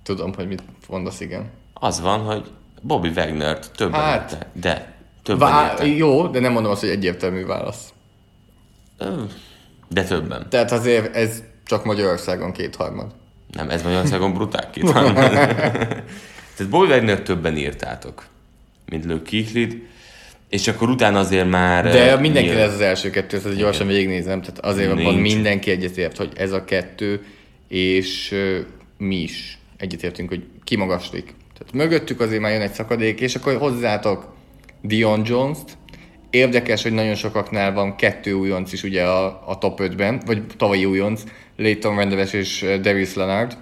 [0.02, 1.50] Tudom, hogy mit mondasz, igen.
[1.80, 2.44] Az van, hogy
[2.80, 4.30] Bobby Wagner-t többen Hát.
[4.32, 5.86] hát, de többen Vá- érte.
[5.86, 7.92] jó, de nem mondom azt, hogy egyértelmű válasz.
[9.88, 10.46] De többen.
[10.50, 13.06] Tehát azért ez csak Magyarországon kétharmad.
[13.52, 14.84] Nem, ez Magyarországon brutál két.
[14.92, 18.26] Tehát Bobby Wagner többen írtátok,
[18.86, 19.76] mint Luke Kuechly-t,
[20.48, 21.84] és akkor utána azért már...
[21.84, 25.32] De mindenki nyilván- ez az első kettő, ezt gyorsan végignézem, tehát azért abban Nincs.
[25.34, 27.24] mindenki egyetért, hogy ez a kettő,
[27.68, 28.34] és
[28.98, 31.34] mi is egyetértünk, hogy kimagaslik.
[31.58, 34.34] Tehát mögöttük azért már jön egy szakadék, és akkor hozzátok
[34.82, 35.76] Dion Jones-t.
[36.30, 40.84] Érdekes, hogy nagyon sokaknál van kettő újonc is ugye a, a top 5-ben, vagy tavalyi
[40.84, 41.22] újonc,
[41.56, 43.56] Leighton Rendeves és ö, Darius Leonard.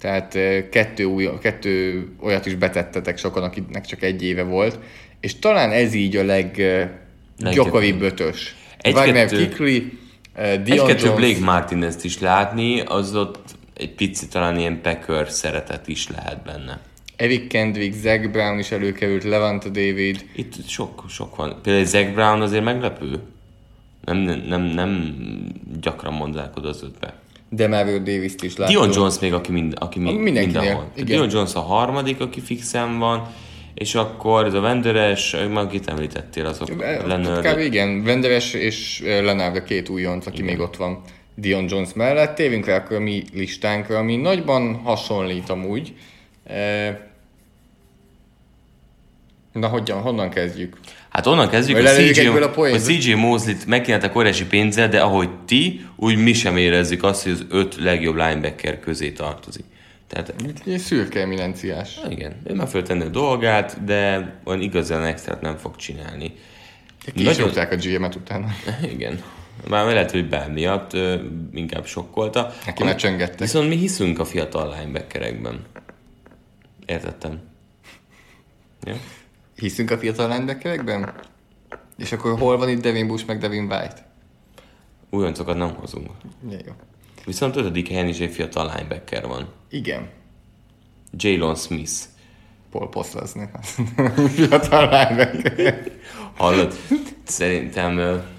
[0.00, 4.78] Tehát ö, kettő, új, kettő olyat is betettetek sokan, akiknek csak egy éve volt.
[5.20, 6.82] És talán ez így a leg, ö,
[7.52, 8.56] gyakoribb ötös.
[8.78, 9.98] Egy-kettő- Wagner Kikli,
[10.36, 13.38] ö, Dion Egy-kettő Jones, Blake Martinez-t is látni, az ott
[13.76, 16.80] egy picit talán ilyen Packer szeretet is lehet benne.
[17.16, 20.24] Eric Kendrick, Zach Brown is előkerült, Levante David.
[20.36, 21.58] Itt sok, sok van.
[21.62, 23.20] Például Zach Brown azért meglepő.
[24.04, 25.14] Nem, nem, nem
[25.80, 27.14] gyakran mondják oda az ötbe.
[27.48, 28.74] De Mario Davis-t is láttuk.
[28.76, 30.90] Dion Jones még, aki, mind, aki Mindenkinél, mindenhol.
[30.94, 31.06] igen.
[31.06, 33.26] Dion Jones a harmadik, aki fixen van,
[33.74, 36.80] és akkor ez a Venderes, meg akit említettél, azok Kb.
[37.06, 37.60] Leonard.
[37.60, 41.00] igen, Venderes és ö, Leonard a két újonc, aki még ott van
[41.34, 42.34] Dion Jones mellett.
[42.34, 45.94] Tévünk rá akkor a mi listánkra, ami nagyban hasonlít amúgy.
[49.52, 50.78] Na, hogyan, honnan kezdjük?
[51.08, 55.86] Hát onnan kezdjük, hogy CJ, a hogy CJ Mosley-t megkínáltak óriási pénzzel, de ahogy ti,
[55.96, 59.64] úgy mi sem érezzük azt, hogy az öt legjobb linebacker közé tartozik.
[60.08, 60.34] Tehát
[60.66, 62.00] Egy szürke eminenciás.
[62.08, 66.34] igen, ő meg föltenni a dolgát, de olyan igazán extrát nem fog csinálni.
[67.14, 68.46] Ki is rúgták a GM-et utána.
[68.94, 69.22] Igen.
[69.68, 71.14] Már lehet, hogy Bell miatt ö,
[71.54, 72.54] inkább sokkolta.
[72.66, 73.38] Neki már csöngettek.
[73.38, 75.64] Viszont mi hiszünk a fiatal linebackerekben.
[76.86, 77.40] Értettem.
[78.82, 78.94] Ja?
[79.56, 81.14] Hiszünk a fiatal linebackerekben?
[81.96, 84.12] És akkor hol van itt Devin Bush meg Devin White?
[85.10, 86.10] Újoncokat nem hozunk.
[86.50, 86.72] Ja, jó.
[87.24, 89.48] Viszont ötödik helyen is egy fiatal linebacker van.
[89.68, 90.08] Igen.
[91.10, 91.92] Jalen Smith.
[92.70, 93.64] Paul Postlersnek.
[94.34, 95.90] fiatal linebacker.
[96.36, 96.74] Hallod?
[97.22, 97.96] Szerintem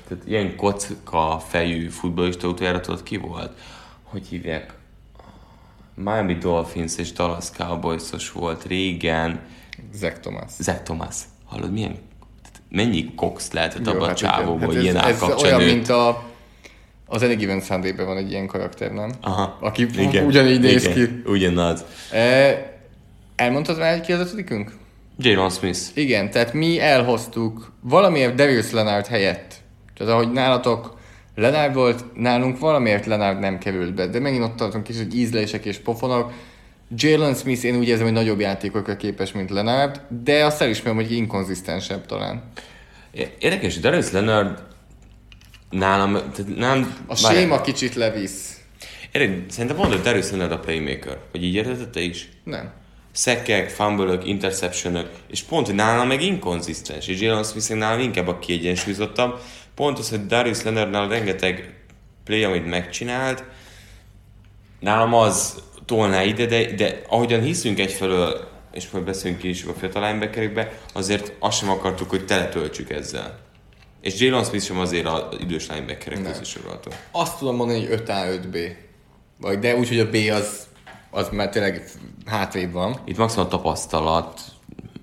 [0.07, 3.59] tehát ilyen kocka fejű futballista utoljára tudod ki volt?
[4.03, 4.73] Hogy hívják?
[5.95, 9.39] Miami Dolphins és Dallas Cowboys-os volt régen.
[9.93, 10.51] Zach Thomas.
[10.59, 11.15] Zach Thomas.
[11.45, 11.97] Hallod, milyen
[12.69, 14.31] mennyi cox lehetett abban a hát igen.
[14.31, 16.23] csávóból, Hát ilyen ez, ez olyan, mint a
[17.07, 19.11] az Any Given sunday van egy ilyen karakter, nem?
[19.21, 19.57] Aha.
[19.61, 19.87] Aki
[20.25, 21.29] ugyanígy néz igen, ki.
[21.29, 21.85] Ugyanaz.
[22.11, 22.77] E,
[23.35, 24.71] elmondtad már, hogy ki az ötödikünk?
[25.17, 25.79] Jalen Smith.
[25.93, 29.53] Igen, tehát mi elhoztuk valamiért Darius Leonard helyett.
[29.97, 30.97] Tehát ahogy nálatok
[31.35, 35.65] Leonard volt, nálunk valamiért Leonard nem került be, de megint ott tartunk is, hogy ízlések
[35.65, 36.31] és pofonok.
[36.95, 41.11] Jalen Smith én úgy érzem, hogy nagyobb játékokra képes, mint Leonard, de azt elismerem, hogy
[41.11, 42.43] inkonzisztensebb talán.
[43.39, 44.63] Érdekes, hogy Darius Leonard
[45.69, 46.95] nálam, tehát nálam...
[47.07, 48.59] A séma kicsit levisz.
[49.11, 51.17] Érdekes, szerintem mondod Darius Leonard a playmaker.
[51.31, 52.29] Vagy így érted te is?
[52.43, 52.71] Nem.
[53.11, 58.39] Szekkek, fumble interceptionök, és pont, hogy nálam meg inkonzisztens, és Jalen Smith nálam inkább a
[58.39, 59.39] kiegyensúlyozottabb.
[59.75, 61.73] Pont az, hogy Darius Leonardnál rengeteg
[62.23, 63.43] play, amit megcsinált,
[64.79, 69.73] nálam az tolná ide, de, de ahogyan hiszünk egyfelől, és majd beszélünk ki is a
[69.73, 73.39] fiatal linebackerekbe, azért azt sem akartuk, hogy teletöltsük ezzel.
[74.01, 76.91] És Jalen Smith sem azért az idős linebackerek közé sorolható.
[77.11, 78.71] Azt tudom mondani, hogy 5A, 5B.
[79.37, 80.67] Vagy, de úgy, hogy a B az,
[81.09, 81.89] az már tényleg
[82.25, 82.99] hátrébb van.
[83.05, 84.41] Itt maximum a tapasztalat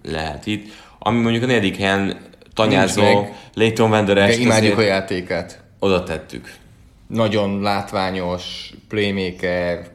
[0.02, 0.72] lehet itt.
[0.98, 3.28] Ami mondjuk a negyedik helyen tanyázó.
[3.54, 5.62] Leighton Vander De Esch, imádjuk a játékát.
[5.78, 6.54] oda tettük.
[7.06, 9.88] Nagyon látványos, playmaker,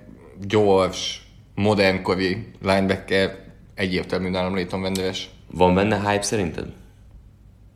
[0.48, 3.38] gyors, modernkori linebacker,
[3.76, 5.30] egyértelmű nálam Leighton Venderes.
[5.52, 6.65] Van benne hype szerinted?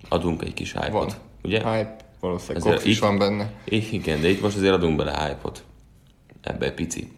[0.10, 0.91] Adunk egy kis hype-ot.
[0.91, 1.10] Van.
[1.44, 1.58] Ugye?
[1.58, 3.52] Hype, valószínűleg Ezért is van benne.
[3.65, 5.63] Igen, de itt most azért adunk bele hype-ot.
[6.41, 7.12] Ebbe egy pici.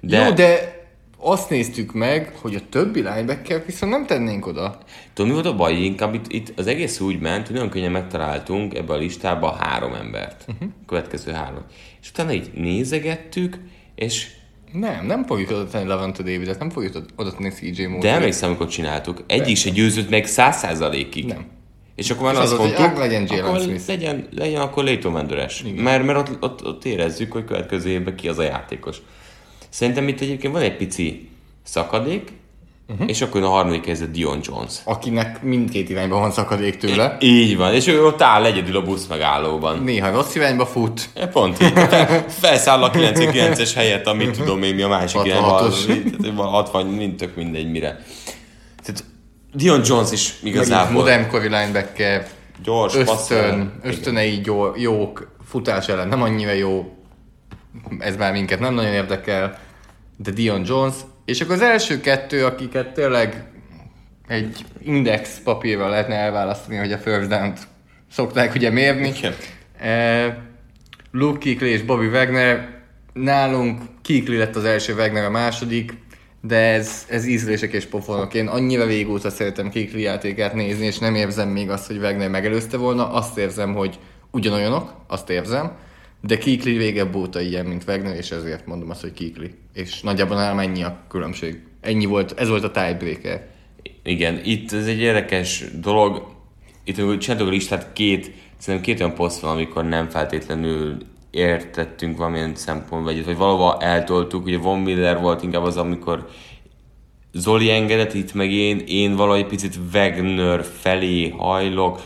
[0.00, 0.24] De...
[0.24, 0.83] Jó, de
[1.26, 4.78] azt néztük meg, hogy a többi linebacker viszont nem tennénk oda.
[5.12, 5.74] Tudod, mi volt a baj?
[5.74, 9.94] Inkább itt, itt az egész úgy ment, hogy nagyon könnyen megtaláltunk ebbe a listába három
[9.94, 10.44] embert.
[10.48, 10.68] Uh-huh.
[10.86, 11.62] Következő három.
[12.02, 13.58] És utána így nézegettük,
[13.94, 14.30] és
[14.72, 18.08] Nem, nem fogjuk oda tenni Levante Davidet, nem fogjuk oda- tenni CJ Moore.
[18.08, 21.24] de emlékszem, amikor csináltuk, egyik se győzött meg száz százalékig.
[21.24, 21.46] Nem.
[21.94, 23.86] És akkor már És azt az hogy mondtuk, ah, legyen Jalen akkor Smith.
[23.86, 25.12] legyen, legyen akkor Leighton.
[25.76, 28.96] Mert, mert ott, ott, ott, érezzük, hogy következő évben ki az a játékos.
[29.74, 31.28] Szerintem itt egyébként van egy pici
[31.62, 32.32] szakadék,
[32.88, 33.08] uh-huh.
[33.08, 34.74] és akkor jön a harmadik helyzet Dion Jones.
[34.84, 37.16] Akinek mindkét irányban van szakadék tőle.
[37.20, 39.78] Így van, és ő ott áll egyedül a busz megállóban.
[39.78, 41.08] Néha rossz irányba fut.
[41.14, 41.72] E, Pont így.
[41.72, 45.74] Fel, felszáll a 99-es helyet, amit tudom én mi a másik 66-os.
[46.18, 46.48] irányban.
[46.48, 48.04] 60, mind tök mindegy mire.
[48.82, 49.04] Tehát
[49.54, 52.26] Dion Jones is igazából modernkori linebacker,
[52.64, 56.94] gyors, ösztön, ösztönei jó, jók, futás ellen nem annyira jó,
[57.98, 59.58] ez már minket nem nagyon érdekel,
[60.16, 63.44] de Dion Jones, és akkor az első kettő, akiket tényleg
[64.26, 67.52] egy index papírral lehetne elválasztani, hogy a first down
[68.10, 69.12] szokták ugye mérni.
[69.16, 69.34] Igen.
[69.78, 70.34] Eh,
[71.10, 72.68] Luke Kuechly és Bobby Wagner,
[73.12, 75.92] nálunk Kuechly lett az első, Wagner a második,
[76.40, 78.34] de ez, ez ízlések és pofonok.
[78.34, 82.76] Én annyira régóta szeretem Kuechly játékát nézni, és nem érzem még azt, hogy Wagner megelőzte
[82.76, 83.12] volna.
[83.12, 83.98] Azt érzem, hogy
[84.30, 85.72] ugyanolyanok, azt érzem,
[86.26, 89.50] de Kuechly régebb óta ilyen, mint Wagner, és ezért mondom azt, hogy Kuechly.
[89.72, 91.62] És nagyjából nálam ennyi a különbség.
[91.80, 93.46] Ennyi volt, ez volt a tiebreaker.
[94.02, 96.26] Igen, itt ez egy érdekes dolog.
[96.84, 100.96] Itt csináltuk a listát, két, szerintem két olyan poszt van, amikor nem feltétlenül
[101.30, 104.44] értettünk valamilyen szempont, vagy, vagy valahova eltoltuk.
[104.44, 106.28] Ugye Von Miller volt inkább az, amikor
[107.32, 112.00] Zoli engedett, itt meg én, én valahogy picit Wagner felé hajlok,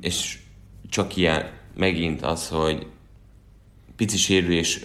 [0.00, 0.38] és
[0.90, 2.86] csak ilyen, megint az, hogy
[3.96, 4.80] pici sérülés,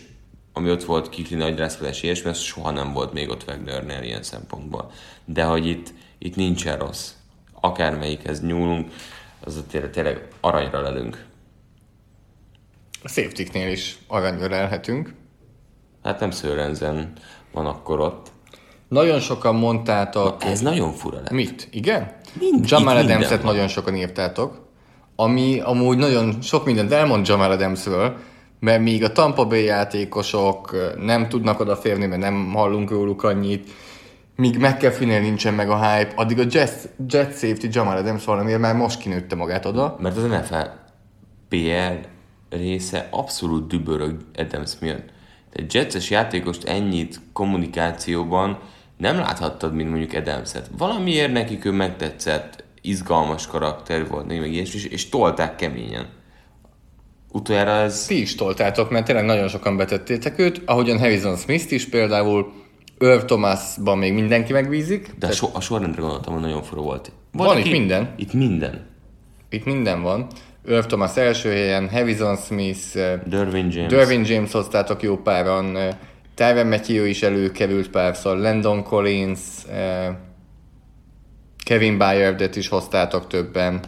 [0.53, 4.23] ami ott volt Kikli nagy rászkodás ilyesmi, ez soha nem volt még ott Wagnernél ilyen
[4.23, 4.91] szempontból.
[5.25, 7.11] De hogy itt, itt nincsen rossz.
[7.61, 8.91] Akármelyikhez nyúlunk,
[9.39, 11.25] az tényleg, tényleg aranyra lelünk.
[13.03, 15.13] A safety is aranyra lelhetünk.
[16.03, 17.13] Hát nem Sörensen
[17.51, 18.31] van akkor ott.
[18.87, 21.29] Nagyon sokan mondtátok, Ez nagyon fura lett.
[21.29, 21.67] Mit?
[21.71, 22.15] Igen?
[22.39, 23.39] Mind- Jamal van.
[23.43, 24.67] nagyon sokan írtátok,
[25.15, 28.17] ami amúgy nagyon sok mindent elmond Jamal Adamsről,
[28.61, 33.69] mert míg a Tampa Bay játékosok nem tudnak odaférni, mert nem hallunk róluk annyit,
[34.35, 38.75] míg McAfee-nél nincsen meg a hype, addig a Jet, jet Safety Jamal Adams valamiért már
[38.75, 39.97] most kinőtte magát oda.
[39.99, 40.65] Mert az NFL
[41.49, 42.07] PR
[42.49, 45.09] része abszolút dübörög Adams miatt.
[45.53, 48.59] Egy jetses játékost ennyit kommunikációban
[48.97, 50.69] nem láthattad, mint mondjuk Adamset.
[50.77, 56.05] Valamiért nekik ő megtetszett, izgalmas karakter volt, meg ilyesmi, és, és tolták keményen.
[57.31, 58.05] Utoljára ez...
[58.05, 62.51] Ti is toltátok, mert tényleg nagyon sokan betettétek őt, ahogyan Harrison Smith is például,
[62.99, 67.11] Irv Thomasban még mindenki megbízik, De a, so, a sorrendre gondoltam, hogy nagyon fura volt.
[67.31, 68.13] Van itt minden.
[68.15, 68.85] Itt minden.
[69.49, 70.27] itt minden van.
[70.67, 73.91] Irv Thomas első helyen, Harrison Smith, eh, Dervin James.
[73.91, 75.89] Dervin James hoztátok jó páran, eh,
[76.35, 79.39] Tyron Matthew is előkerült párszor, Landon Collins,
[79.71, 80.15] eh,
[81.63, 83.79] Kevin Byardet is hoztátok többen.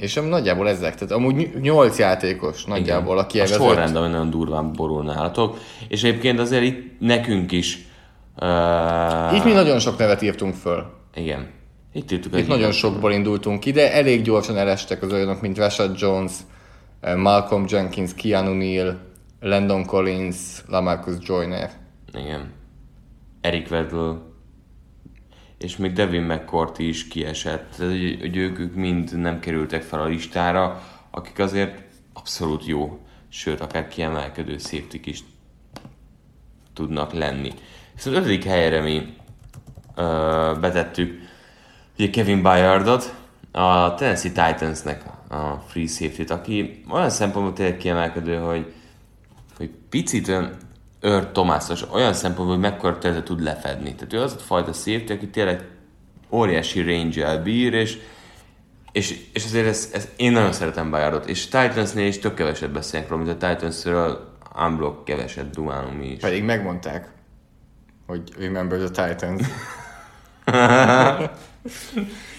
[0.00, 3.96] És am- nagyjából ezek, tehát amúgy ny- nyolc játékos nagyjából, aki a erre az sorrend,
[3.96, 5.58] ami nagyon durván borul nálatok.
[5.88, 7.86] És egyébként azért itt nekünk is...
[8.40, 10.84] Uh, Itt mi nagyon sok nevet írtunk föl.
[11.14, 11.50] Igen.
[11.92, 16.00] Itt írtuk Itt nagyon sokból indultunk ki, de elég gyorsan elestek az olyanok, mint Rashad
[16.00, 16.32] Jones,
[17.00, 18.98] eh, Malcolm Jenkins, Keanu Neal,
[19.40, 21.70] Landon Collins, Lamarcus Joyner.
[22.14, 22.52] Igen.
[23.40, 24.16] Eric Weddle,
[25.58, 27.74] és még Devin McCourt is kiesett.
[27.76, 32.98] Tehát, hogy, hogy ők, ők mind nem kerültek fel a listára, akik azért abszolút jó,
[33.28, 35.24] sőt, akár kiemelkedő safety is
[36.74, 37.52] tudnak lenni.
[37.94, 39.14] Viszont ötödik helyre mi
[39.94, 41.20] ö, betettük
[41.98, 43.14] ugye Kevin Bayardot,
[43.50, 48.72] a Tennessee Titansnek a free safety aki olyan szempontból tényleg kiemelkedő, hogy,
[49.56, 50.32] hogy picit
[51.00, 53.94] Ör Tomászos, olyan szempontból, hogy mekkora területet tud lefedni.
[53.94, 55.64] Tehát ő az a fajta safety, aki tényleg
[56.30, 57.98] óriási range-el bír, és,
[58.92, 63.08] és, és azért ez, ez, én nagyon szeretem Bayardot, és Titansnél is tök keveset beszélnek
[63.08, 66.20] róla, mint a Titansről unblock keveset dumálunk mi is.
[66.20, 67.08] Pedig megmondták,
[68.06, 69.46] hogy remember the Titans.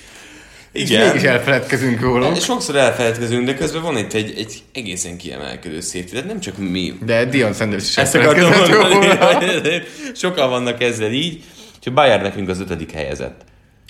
[0.72, 2.36] És mégis elfeledkezünk róla.
[2.36, 6.98] Sokszor elfeledkezünk, de közben van itt egy, egy egészen kiemelkedő safety, tehát nem csak mi.
[7.06, 11.44] De Dion Sanders is Ezt akartam mondani, hogy sokan vannak ezzel így,
[11.82, 13.42] és Bayard nekünk az ötödik helyezett.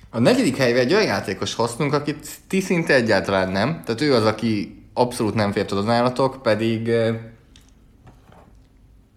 [0.09, 3.81] A negyedik helyre egy olyan játékos hoztunk, akit ti szinte egyáltalán nem.
[3.85, 7.17] Tehát ő az, aki abszolút nem fért az állatok, pedig eh, oké,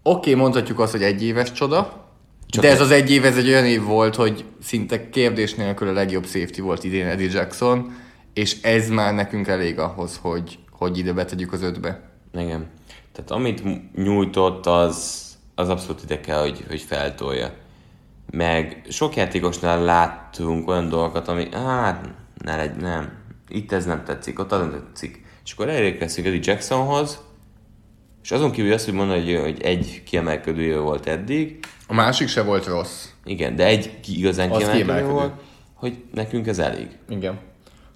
[0.02, 2.01] okay, mondhatjuk azt, hogy egy éves csoda,
[2.52, 5.88] Csak de ez az egy év, ez egy olyan év volt, hogy szinte kérdés nélkül
[5.88, 7.94] a legjobb safety volt idén Eddie Jackson,
[8.32, 12.10] és ez már nekünk elég ahhoz, hogy, hogy ide betegyük az ötbe.
[12.34, 12.66] Igen.
[13.12, 13.62] Tehát amit
[13.94, 15.22] nyújtott, az,
[15.54, 17.54] az abszolút ide kell, hogy, hogy feltolja.
[18.30, 22.08] Meg sok játékosnál láttunk olyan dolgokat, ami hát
[22.44, 23.12] ne legy, nem,
[23.48, 25.24] itt ez nem tetszik, ott az nem tetszik.
[25.44, 27.20] És akkor elérkeztünk Eddie Jacksonhoz,
[28.22, 31.58] és azon kívül azt, hogy mondani, hogy, hogy egy kiemelkedője volt eddig,
[31.92, 33.04] A másik se volt rossz.
[33.24, 35.32] igen, de egy igazán Az kiemelkedő volt,
[35.74, 36.88] hogy nekünk ez elég.
[37.08, 37.38] Igen.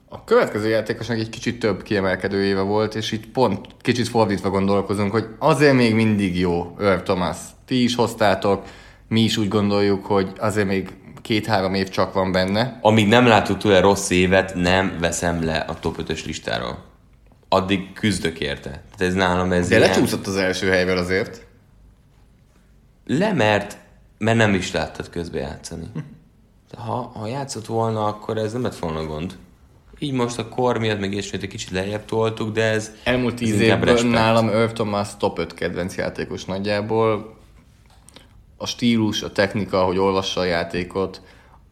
[0.09, 5.13] A következő játékosnak egy kicsit több kiemelkedő éve volt, és itt pont kicsit fordítva gondolkozunk,
[5.13, 7.37] hogy azért még mindig jó Irv Thomas.
[7.67, 8.65] Ti is hoztátok,
[9.09, 10.91] mi is úgy gondoljuk, hogy azért még
[11.23, 12.79] két-három év csak van benne.
[12.83, 16.85] Amíg nem láttuk tőle rossz évet, nem veszem le a top 5-ös listáról.
[17.49, 18.71] Addig küzdök érte.
[18.71, 19.89] Tehát ez nálam ez De ilyen...
[19.89, 21.45] lecsúszott az első helyvel azért.
[23.07, 23.85] Le, mert,
[24.19, 25.87] mert nem is láttad közbe játszani.
[26.77, 29.37] Ha, ha játszott volna, akkor ez nem lett volna gond.
[29.99, 32.91] Így most a kor miatt meg ismét egy kicsit lejjebb toltuk, de ez...
[33.05, 34.11] Elmúlt tíz respekt.
[34.11, 37.37] nálam Irv Thomas top 5 kedvenc játékos nagyjából.
[38.57, 41.21] A stílus, a technika, hogy olvassa a játékot,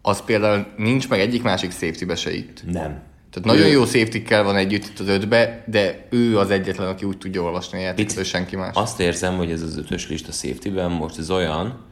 [0.03, 2.63] az például nincs meg egyik másik safety se itt.
[2.65, 3.03] Nem.
[3.31, 7.19] Tehát nagyon jó safety van együtt itt az ötbe, de ő az egyetlen, aki úgy
[7.19, 8.75] tudja olvasni a játékot, senki más.
[8.75, 11.84] Azt érzem, hogy ez az ötös lista safety-ben most ez olyan,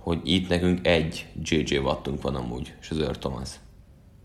[0.00, 3.48] hogy itt nekünk egy JJ Wattunk van amúgy, és az Earl Thomas.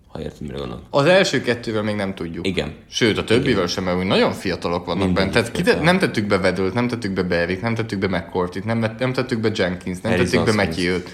[0.08, 0.84] Ha érted, mire gondolok.
[0.90, 2.48] Az első kettővel még nem tudjuk.
[2.48, 2.74] Igen.
[2.90, 5.32] Sőt, a többivel sem, mert úgy nagyon fiatalok vannak benne.
[5.32, 8.96] Tehát kite- nem tettük be Vedőt, nem tettük be Berryt, nem tettük be McCourtit, nem,
[9.00, 10.78] nem tettük be Jenkins, nem Harrison tettük be Smith.
[10.78, 11.10] Matthew-t.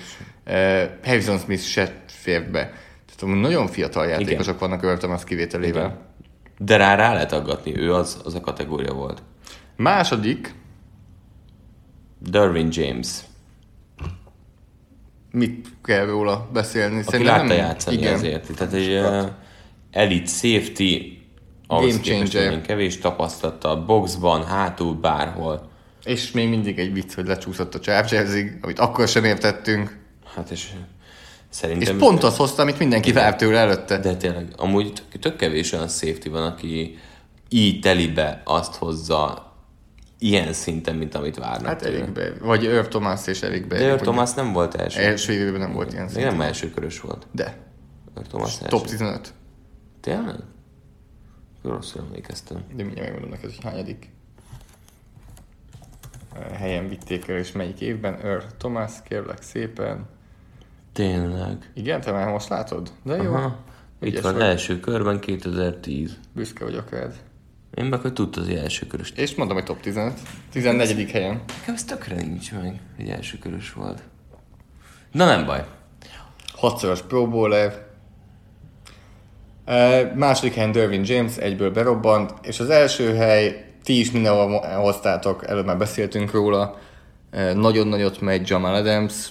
[0.47, 2.73] Uh, Harrison Smith se fért be.
[3.15, 6.09] Tehát nagyon fiatal játékosok vannak Earl az kivételével.
[6.57, 9.23] De rá, rá lehet aggatni, ő az, az a kategória volt.
[9.75, 10.53] Második,
[12.19, 13.07] Derwin James,
[15.31, 16.95] mit kell róla beszélni?
[16.95, 18.13] aki Szerintem látta nem- játszani igen.
[18.13, 18.55] ezért.
[18.55, 19.29] Tehát egy uh,
[19.91, 21.17] elite safety,
[21.67, 22.61] ahhoz Game képest changer.
[22.61, 25.69] kevés tapasztalata, boxban, hátul, bárhol.
[26.03, 29.97] És még mindig egy vicc, hogy lecsúszott a Chargersig, amit akkor sem értettünk.
[30.35, 30.69] Hát és
[31.51, 31.97] És szerintem...
[31.97, 33.97] pont azt hozta, amit mindenki várt tőle előtte.
[33.97, 36.97] De tényleg, amúgy tök, tök kevés olyan safety van, aki
[37.49, 39.50] így telibe azt hozza
[40.23, 41.81] ilyen szinten, mint amit várnak Hát.
[41.81, 42.39] Erik Berry.
[42.39, 43.83] Vagy Irv Thomas és Erik Berry.
[43.83, 44.99] De Thomas nem volt első.
[44.99, 46.25] Első évében nem volt ilyen Még szint.
[46.25, 47.27] nem első körös volt.
[47.31, 47.57] De.
[48.15, 48.65] Earl Thomas első.
[48.67, 49.33] Top 15.
[49.99, 50.35] Tényleg?
[51.63, 52.57] Rosszul emlékeztem.
[52.75, 54.09] De mindjárt megmondom neked, hogy hányadik
[56.35, 58.15] eh, helyen vitték el, és melyik évben.
[58.23, 60.05] Earl Thomas, kérlek szépen.
[60.93, 61.71] Tényleg.
[61.73, 62.91] Igen, te már most látod?
[63.03, 63.33] De jó.
[63.33, 63.57] Aha.
[63.99, 64.41] Itt Ügyes van vagy.
[64.41, 66.17] első körben 2010.
[66.33, 67.13] Büszke vagyok rád.
[67.73, 69.13] Én meg, hogy tudtad, hogy első körös.
[69.15, 70.13] És mondom, hogy top 15.
[70.51, 71.11] 14.
[71.11, 71.41] helyen.
[71.59, 74.03] Nekem ez tökre nincs meg, hogy első körös volt.
[75.11, 75.65] Na nem baj.
[76.53, 77.89] Hatszoros Pro Bowler.
[79.65, 85.47] Eh, Második helyen Dervin James egyből berobbant, és az első hely, ti is mindenhol hoztátok,
[85.47, 86.79] előbb már beszéltünk róla,
[87.31, 89.27] Eh, nagyon nagyot megy Jamal Adams,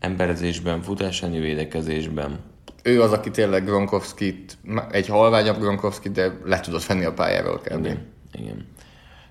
[0.00, 2.38] Emberezésben, futásányi védekezésben.
[2.86, 4.58] Ő az, aki tényleg Gronkowski-t,
[4.90, 7.84] egy halványabb Gronkowski, de le tudod fenni a pályáról kb.
[7.84, 8.06] Igen.
[8.32, 8.66] Igen.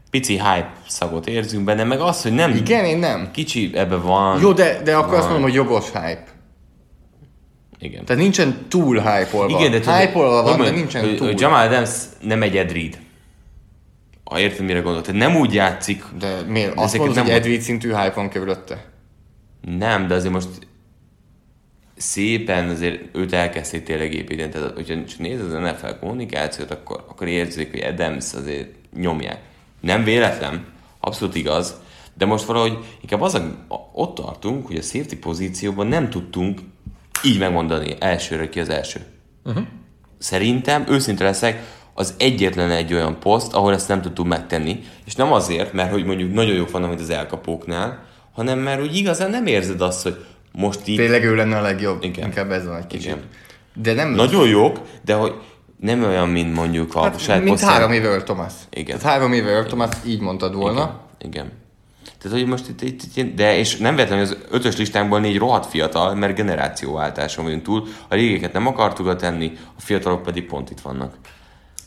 [0.10, 2.51] Pici hype szagot érzünk benne, meg az, hogy nem...
[2.56, 3.32] Igen, én nem.
[3.32, 4.41] Kicsi ebbe van.
[4.41, 5.32] Jó, de, de akkor azt van.
[5.32, 6.24] mondom, hogy jogos hype.
[7.80, 8.06] Igen.
[8.06, 9.60] Tehát nincsen túl hype-olva.
[9.60, 11.28] Igen, de tudod, hype-olva hogy van, de mondjam, nincsen hogy, túl.
[11.28, 11.89] hogy Jamal Adams
[12.22, 12.99] nem egy Ed Reed.
[14.24, 15.06] Ha érted, mire gondolok.
[15.06, 16.76] Tehát nem úgy játszik, De miért?
[16.76, 18.86] De Azt mondod, hogy nem- Ed Reed szintű hype van körülötte?
[19.78, 20.47] nem, de azért most
[22.04, 24.51] szépen azért őt elkezdték tényleg építeni.
[24.51, 29.41] Tehát, hogyha csak nézed az NFL kommunikációt, akkor, akkor érződik, hogy Adams azért nyomják.
[29.80, 30.66] Nem véletlen,
[30.99, 31.76] abszolút igaz,
[32.14, 33.41] de most valahogy inkább az a,
[33.93, 36.60] ott tartunk, hogy a safety pozícióban nem tudtunk
[37.24, 39.06] így megmondani elsőre ki az első.
[39.45, 39.64] Uh-huh.
[40.18, 45.34] Szerintem, őszinte leszek, az egyetlen egy olyan poszt, ahol ezt nem tudtuk megtenni, és nem
[45.34, 49.45] azért, mert hogy mondjuk nagyon jók vannak, mint az elkapóknál, hanem mert hogy igazán nem
[49.45, 50.97] érzed azt, hogy most így...
[50.97, 52.04] Tényleg ő lenne a legjobb.
[52.04, 52.26] Igen.
[52.26, 53.06] Inkább ez van egy kicsit.
[53.06, 53.22] Igen.
[53.74, 54.10] De nem...
[54.10, 55.34] Nagyon jók, de hogy
[55.80, 57.74] nem olyan, mint mondjuk a hát, saját mint posztján.
[57.74, 58.54] három éve Earl Thomas.
[58.70, 58.97] Igen.
[58.97, 60.99] Tehát három éve Earl Thomas, így mondtad volna.
[61.20, 61.32] Igen.
[61.32, 61.51] Igen.
[62.22, 65.66] Tehát, hogy most itt, itt, itt, de és nem véletlenül az ötös listánkból négy rohadt
[65.66, 67.88] fiatal, mert generációváltáson vagyunk túl.
[68.08, 71.14] A régéket nem akartuk tenni, a fiatalok pedig pont itt vannak.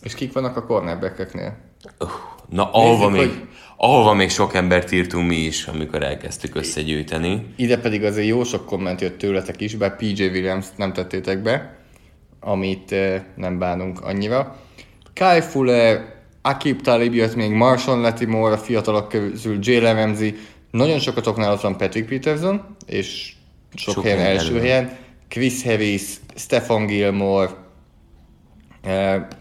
[0.03, 1.57] És kik vannak a cornerback-eknél?
[1.99, 2.09] Uh,
[2.49, 7.47] na, ahova Nézzük, még, hogy- ahova még sok embert írtunk mi is, amikor elkezdtük összegyűjteni.
[7.57, 11.77] Ide pedig azért jó sok komment jött tőletek is, bár PJ Williams nem tettétek be,
[12.41, 14.57] amit eh, nem bánunk annyira.
[15.13, 20.35] Kyle Fuller, Akib Talib jött még, Marshall Latimore, a fiatalok közül Jalen Ramsey,
[20.71, 23.33] nagyon sokatoknál ott van Patrick Peterson, és
[23.75, 24.97] sok, Sok helyen első helyen.
[25.29, 26.03] Chris Harris,
[26.35, 27.51] Stefan Gilmore,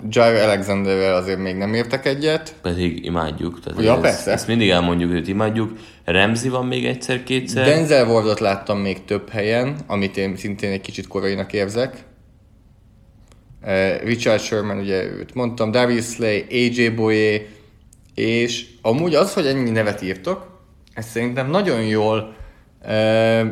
[0.09, 2.55] Jair Alexanderrel azért még nem értek egyet.
[2.61, 3.59] Pedig imádjuk.
[3.59, 4.31] Tehát Ja, ezt, persze.
[4.31, 5.71] ezt mindig elmondjuk, hogy imádjuk.
[6.03, 7.65] Remzi van még egyszer-kétszer.
[7.65, 12.03] Denzel Wardot láttam még több helyen, amit én szintén egy kicsit korainak érzek.
[13.61, 17.41] Eh, Richard Sherman, ugye őt mondtam, Darius Slay, AJ Boye,
[18.15, 20.59] és amúgy az, hogy ennyi nevet írtok,
[20.93, 22.35] ez szerintem nagyon jól
[22.81, 23.47] eh,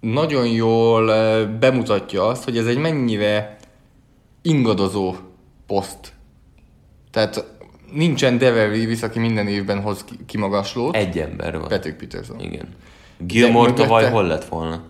[0.00, 3.56] nagyon jól eh, bemutatja azt, hogy ez egy mennyire
[4.42, 5.14] ingadozó
[5.66, 6.12] poszt.
[7.10, 7.44] Tehát
[7.92, 10.94] nincsen Dever Reeves, aki minden évben hoz ki- kimagaslót.
[10.94, 11.68] Egy ember van.
[11.68, 12.40] Patrick Peterson.
[12.40, 12.68] Igen.
[13.18, 14.82] Gilmore tavaly hol lett volna?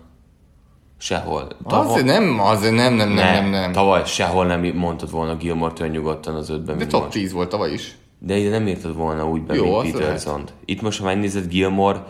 [0.97, 1.47] Sehol.
[1.63, 3.71] Azért nem, azért nem, nem, nem, nem, nem.
[3.71, 6.77] Tavaly sehol nem mondtad volna Gilmore től nyugodtan az ötben.
[6.77, 7.13] De top most.
[7.13, 7.97] 10 volt tavaly is.
[8.19, 12.03] De ide nem írtad volna úgy be, Jó, mint peterson Itt most, ha megnézed, Gilmore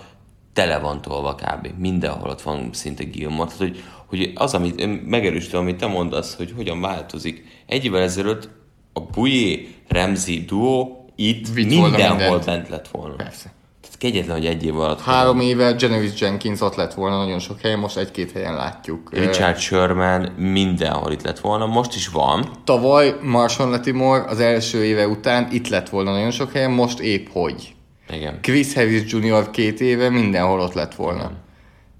[0.54, 1.68] tele van tolva kb.
[1.78, 3.50] Mindenhol ott van szinte Gilmore.
[3.50, 3.84] Tehát, hogy,
[4.18, 7.44] hogy az, amit megerősítem, amit te mondasz, hogy hogyan változik.
[7.66, 8.50] Egy évvel ezelőtt
[8.94, 13.16] a Bujé Remzi duó itt Vitt volna mindenhol bent lett volna.
[13.16, 13.54] Persze.
[13.82, 15.02] Tehát kegyetlen, hogy egy év alatt.
[15.02, 19.10] Három éve Janoris Jenkins ott lett volna nagyon sok helyen, most egy-két helyen látjuk.
[19.14, 22.52] Richard Sherman mindenhol itt lett volna, most is van.
[22.64, 27.28] Tavaly Marshall Latimore az első éve után itt lett volna nagyon sok helyen, most épp
[27.32, 27.76] hogy.
[28.10, 28.40] Igen.
[28.42, 29.52] Chris Harris Jr.
[29.52, 31.32] két éve mindenhol ott lett volna.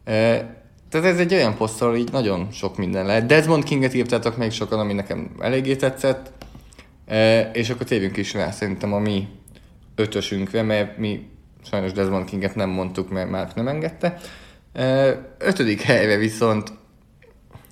[0.04, 0.63] E,
[0.94, 3.26] tehát ez egy olyan poszt, ahol így nagyon sok minden lehet.
[3.26, 6.32] Desmond Kinget írtátok még sokan, ami nekem eléggé tetszett.
[7.06, 9.28] E, és akkor térjünk is rá szerintem a mi
[9.96, 11.28] ötösünkre, mert mi
[11.70, 14.18] sajnos Desmond Kinget nem mondtuk, mert már nem engedte.
[14.74, 16.74] E, ötödik helyre viszont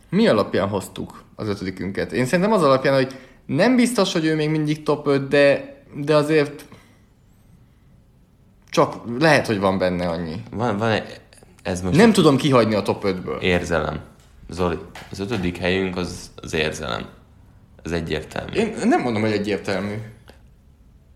[0.10, 2.12] mi alapján hoztuk az ötödikünket?
[2.12, 3.16] Én szerintem az alapján, hogy
[3.46, 6.66] nem biztos, hogy ő még mindig top 5, de, de azért
[8.70, 10.44] csak lehet, hogy van benne annyi.
[10.52, 11.22] Van, van egy,
[11.64, 13.40] ez most Nem tudom kihagyni a top 5-ből.
[13.42, 14.00] érzelem.
[14.50, 14.78] Zoli,
[15.12, 17.06] az ötödik helyünk az, az érzelem.
[17.84, 18.52] Ez egyértelmű.
[18.54, 19.94] Én nem mondom, hogy egyértelmű.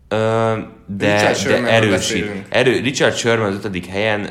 [0.08, 0.52] Ö,
[0.86, 2.26] de, Richard de erősít.
[2.48, 4.30] Erő, Richard Sherman az ötödik helyen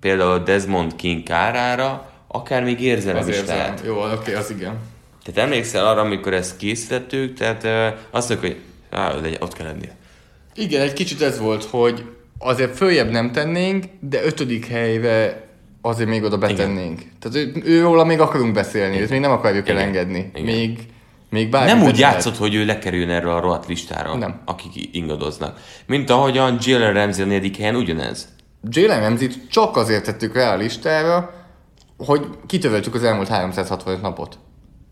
[0.00, 3.56] például Desmond King kárára akár még érzelem Az is érzem.
[3.56, 3.82] lehet.
[3.86, 4.78] Jó, oké, az igen.
[5.24, 8.60] Tehát emlékszel arra, amikor ezt készítettük, tehát ö, azt mondjuk, hogy
[8.98, 9.96] á, legyen, ott kell lennie.
[10.54, 12.04] Igen, egy kicsit ez volt, hogy
[12.38, 15.43] azért följebb nem tennénk, de ötödik helyre
[15.86, 17.00] azért még oda betennénk.
[17.00, 17.12] Igen.
[17.20, 19.76] Tehát ő, őróla még akarunk beszélni, őt még nem akarjuk Igen.
[19.76, 20.30] elengedni.
[20.34, 20.54] Igen.
[20.54, 20.78] Még,
[21.30, 22.14] még bárki Nem úgy lehet.
[22.14, 24.40] játszott, hogy ő lekerüljön erről a rohadt listára, Nem.
[24.44, 25.60] akik ingadoznak.
[25.86, 28.28] Mint ahogyan Jalen Ramsey a negyedik helyen ugyanez.
[28.70, 31.34] Jalen Ramsey-t csak azért tettük rá a listára,
[31.96, 34.38] hogy kitövöltük az elmúlt 365 napot.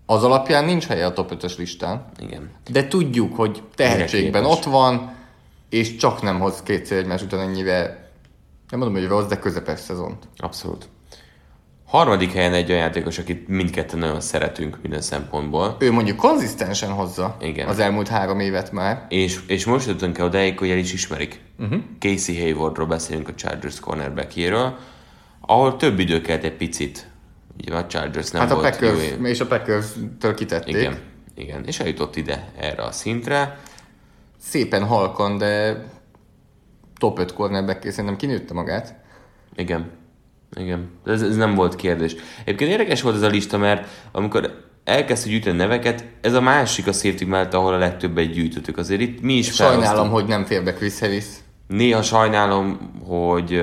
[0.06, 2.50] Az alapján nincs helye a top 5-ös listán, Igen.
[2.70, 5.14] de tudjuk, hogy tehetségben ott van,
[5.70, 8.01] és csak nem hoz kétszer egymás után ennyire,
[8.72, 10.28] nem mondom, hogy rossz, de közepes szezont.
[10.36, 10.88] Abszolút.
[11.86, 15.76] Harmadik helyen egy olyan játékos, akit mindketten nagyon szeretünk minden szempontból.
[15.78, 17.68] Ő mondjuk konzisztensen hozza Igen.
[17.68, 19.06] az elmúlt három évet már.
[19.08, 21.40] És, és most jutottunk el odáig, hogy el is ismerik.
[21.58, 21.80] Uh-huh.
[21.98, 24.76] Casey Haywardról beszélünk a Chargers cornerbackjéről,
[25.40, 27.10] ahol több idő kellett egy picit.
[27.60, 30.74] Ugye a Chargers nem Hát a volt Packers, jó és a Packers-től kitették.
[30.74, 30.98] Igen,
[31.34, 31.64] igen.
[31.66, 33.58] És eljutott ide, erre a szintre.
[34.38, 35.84] Szépen halkan, de
[37.02, 38.94] top 5 cornerback szerintem kinőtte magát.
[39.56, 39.90] Igen.
[40.56, 40.90] Igen.
[41.04, 42.14] Ez, ez nem volt kérdés.
[42.44, 46.92] Egyébként érdekes volt ez a lista, mert amikor elkezdtük gyűjteni neveket, ez a másik a
[46.92, 48.78] safety mellett, ahol a legtöbbet gyűjtöttük.
[48.78, 50.12] Azért itt mi is Sajnálom, felhoztunk.
[50.12, 51.24] hogy nem fér be Chris Harris.
[51.66, 53.62] Néha sajnálom, hogy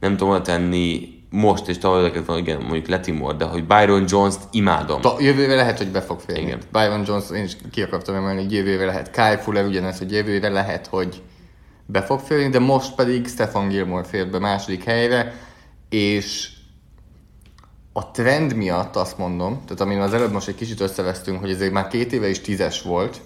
[0.00, 5.00] nem tudom tenni most és tavaly van, igen, mondjuk Letimore, de hogy Byron Jones-t imádom.
[5.00, 6.42] Ta, jövőre lehet, hogy be fog férni.
[6.42, 6.58] Igen.
[6.72, 9.10] Byron Jones, én is ki akartam emelni, hogy jövőre lehet.
[9.10, 11.22] Kyle Fuller ugyanez, hogy jövőre lehet, hogy
[11.92, 15.34] be fog férni, de most pedig Stefan Gilmore fér be második helyre,
[15.88, 16.50] és
[17.92, 21.72] a trend miatt azt mondom, tehát amin az előbb most egy kicsit összevesztünk, hogy ezért
[21.72, 23.20] már két éve is tízes volt,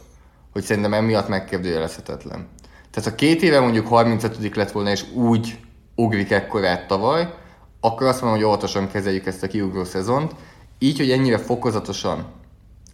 [0.53, 2.49] hogy szerintem emiatt megkérdőjelezhetetlen.
[2.91, 5.59] Tehát ha két éve mondjuk 35 lett volna, és úgy
[5.95, 7.35] ugrik ekkorát tavaly,
[7.81, 10.35] akkor azt mondom, hogy óvatosan kezeljük ezt a kiugró szezont.
[10.79, 12.27] Így, hogy ennyire fokozatosan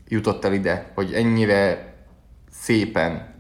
[0.09, 1.95] jutott el ide, hogy ennyire
[2.51, 3.32] szépen,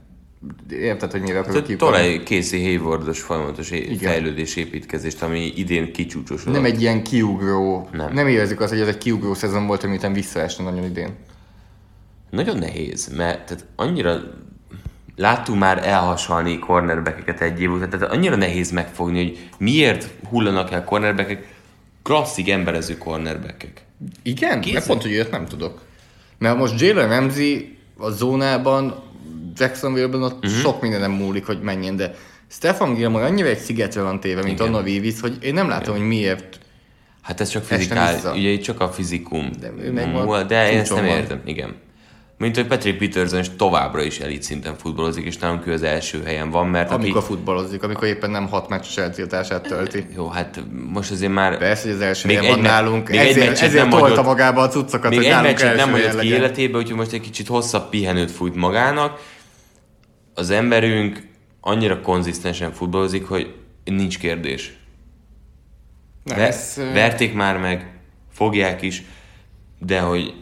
[0.70, 1.92] érted, hogy mire akarok Tehát kiugrani?
[1.92, 6.54] Talaj Casey Haywardos folyamatos é- fejlődés építkezést, ami idén kicsúcsosodott.
[6.54, 8.12] Nem egy ilyen kiugró, Nem.
[8.12, 11.08] nem, érezzük azt, hogy ez egy kiugró szezon volt, ami után visszaesne nagyon idén.
[12.30, 14.20] Nagyon nehéz, mert tehát annyira
[15.16, 20.84] láttunk már elhasalni cornerbackeket egy év után, tehát annyira nehéz megfogni, hogy miért hullanak el
[20.84, 21.54] cornerbackek,
[22.02, 23.84] klasszik emberező cornerbackek.
[24.22, 24.60] Igen?
[24.60, 24.72] Kézzel.
[24.72, 25.80] Mert pont, hogy ilyet nem tudok.
[26.38, 29.02] Mert most Jalen Ramsey a zónában,
[29.56, 30.60] Jacksonville-ben ott uh-huh.
[30.60, 32.14] sok mindenem múlik, hogy menjen, de
[32.50, 34.72] Stefan Gilmore annyira egy szigetre van téve, mint Igen.
[34.72, 36.58] Anna Vivis, hogy én nem látom, hogy miért.
[37.22, 39.50] Hát ez csak fizikál, ugye itt csak a fizikum.
[39.60, 41.16] De ő meg van de én ezt nem van.
[41.16, 41.74] értem, igen.
[42.38, 46.22] Mint hogy Patrick Peterson is továbbra is elit szinten futballozik, és nálunk ő az első
[46.24, 47.26] helyen van, mert Amikor aki...
[47.26, 50.06] futballozik, amikor éppen nem hat meccses eltiltását tölti.
[50.16, 51.58] Jó, hát most azért már...
[51.58, 53.80] Persze, hogy az első Még helyen van egy me- nálunk, még egy ezért, meccset ezért
[53.82, 56.78] nem tolta hagyott- magába a cuccokat, Még hogy egy nálunk meccset nem hagyott ki életébe,
[56.78, 59.20] úgyhogy most egy kicsit hosszabb pihenőt fújt magának.
[60.42, 61.26] Az emberünk
[61.60, 64.72] annyira konzisztensen futballozik, hogy nincs kérdés.
[66.24, 67.92] Nem, Ver, ez, verték már meg,
[68.32, 69.02] fogják is,
[69.78, 70.34] de hogy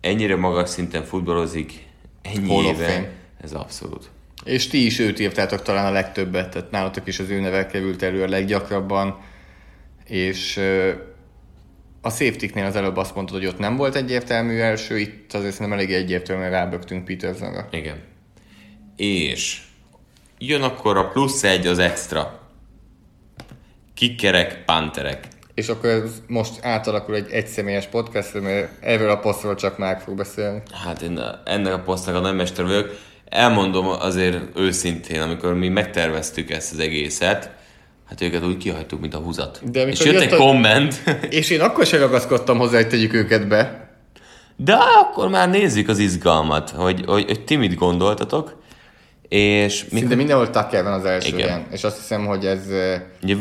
[0.00, 1.86] ennyire magas szinten futballozik,
[2.22, 4.10] ennyi Hall éve, ez abszolút.
[4.44, 8.02] És ti is őt írtátok talán a legtöbbet, tehát nálatok is az ő neve került
[8.02, 9.20] elő a leggyakrabban,
[10.06, 10.60] és
[12.00, 15.78] a safety az előbb azt mondtad, hogy ott nem volt egyértelmű első, itt azért szerintem
[15.78, 17.68] elég egyértelműen rábögtünk Petersonra.
[17.70, 18.14] Igen.
[18.96, 19.60] És
[20.38, 22.40] jön akkor a plusz egy az extra.
[23.94, 25.28] Kikkerek, panterek.
[25.54, 30.16] És akkor ez most átalakul egy egyszemélyes podcast, mert erről a posztról csak már fog
[30.16, 30.62] beszélni.
[30.84, 32.90] Hát én ennek a posztnak a nagymester vagyok.
[33.28, 37.50] Elmondom azért őszintén, amikor mi megterveztük ezt az egészet,
[38.08, 39.70] hát őket úgy kihagytuk, mint a húzat.
[39.70, 43.48] De És jött egy a- komment, És én akkor sem ragaszkodtam hozzá, hogy tegyük őket
[43.48, 43.90] be.
[44.56, 48.62] de akkor már nézzük az izgalmat, hogy, hogy, hogy ti mit gondoltatok,
[49.28, 51.66] és Szinte mindenhol Tucker van az első Igen.
[51.70, 52.64] És azt hiszem, hogy ez,
[53.22, 53.36] ugye,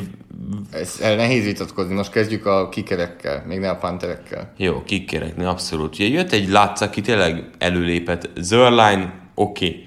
[0.71, 1.93] ez el nehéz vitatkozni.
[1.93, 4.53] Most kezdjük a kikerekkel, még ne a panterekkel.
[4.57, 5.93] jó, kikkerekni, abszolút.
[5.93, 8.29] Ugye jött egy Látsz, aki tényleg előlépett.
[8.35, 9.67] Zörline, oké.
[9.67, 9.83] Okay.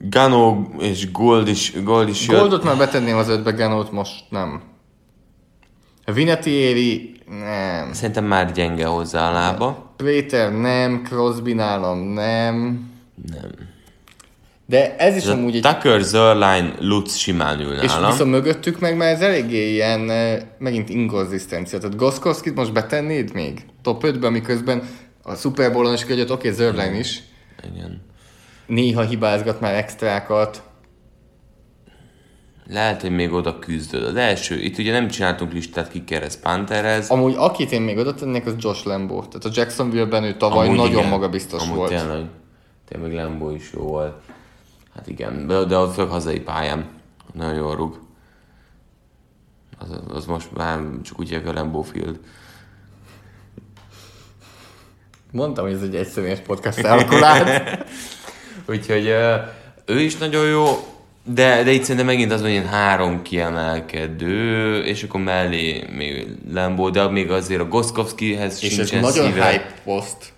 [0.00, 2.40] Gano és Gold is, Gold is jött.
[2.40, 4.62] Goldot már betenném az ötbe, Ganót most nem.
[6.14, 7.92] Vinatieri nem.
[7.92, 9.92] Szerintem már gyenge hozzá a lába.
[9.96, 12.88] Péter nem, Crosby nálam nem.
[13.32, 13.50] Nem.
[14.70, 15.62] De ez is Ez amúgy egy...
[15.62, 18.10] Tucker, Zörline, Lutz simán ül És nálam.
[18.10, 21.78] viszont mögöttük meg már ez eléggé ilyen, eh, megint inkonzisztencia.
[21.78, 23.64] Tehát Goszkowskit most betennéd még?
[23.82, 24.82] Top 5-be, miközben
[25.22, 27.22] a Super Bowl-on is kögyött, oké, okay, Zörlein is.
[27.72, 28.00] Igen.
[28.66, 30.62] Néha hibázgat már extrákat.
[32.66, 34.02] Lehet, hogy még oda küzdöd.
[34.02, 37.10] Az első, itt ugye nem csináltunk listát kikerez Pantherez.
[37.10, 39.22] Amúgy akit én még oda tennék, az Josh Lambo.
[39.22, 41.08] Tehát a Jacksonville-ben ő tavaly Amúgy nagyon igen.
[41.08, 41.90] magabiztos Amúgy volt.
[41.90, 42.24] Tényleg,
[42.88, 44.14] tényleg Lambo is jó volt.
[44.98, 46.88] Hát igen, de, de a főleg hazai pályán.
[47.32, 47.98] Nagyon jól rúg.
[49.78, 52.18] Az, az most már csak úgy a Lambo Field.
[55.32, 57.86] Mondtam, hogy ez egy egyszemélyes podcast elkulált.
[58.68, 59.06] Úgyhogy
[59.84, 60.66] ő is nagyon jó,
[61.24, 66.90] de, de itt szerintem megint az, hogy ilyen három kiemelkedő, és akkor mellé még Lambo,
[66.90, 69.50] de még azért a Goszkowskihez és ez sincsen nagyon szíve.
[69.50, 70.32] hype poszt.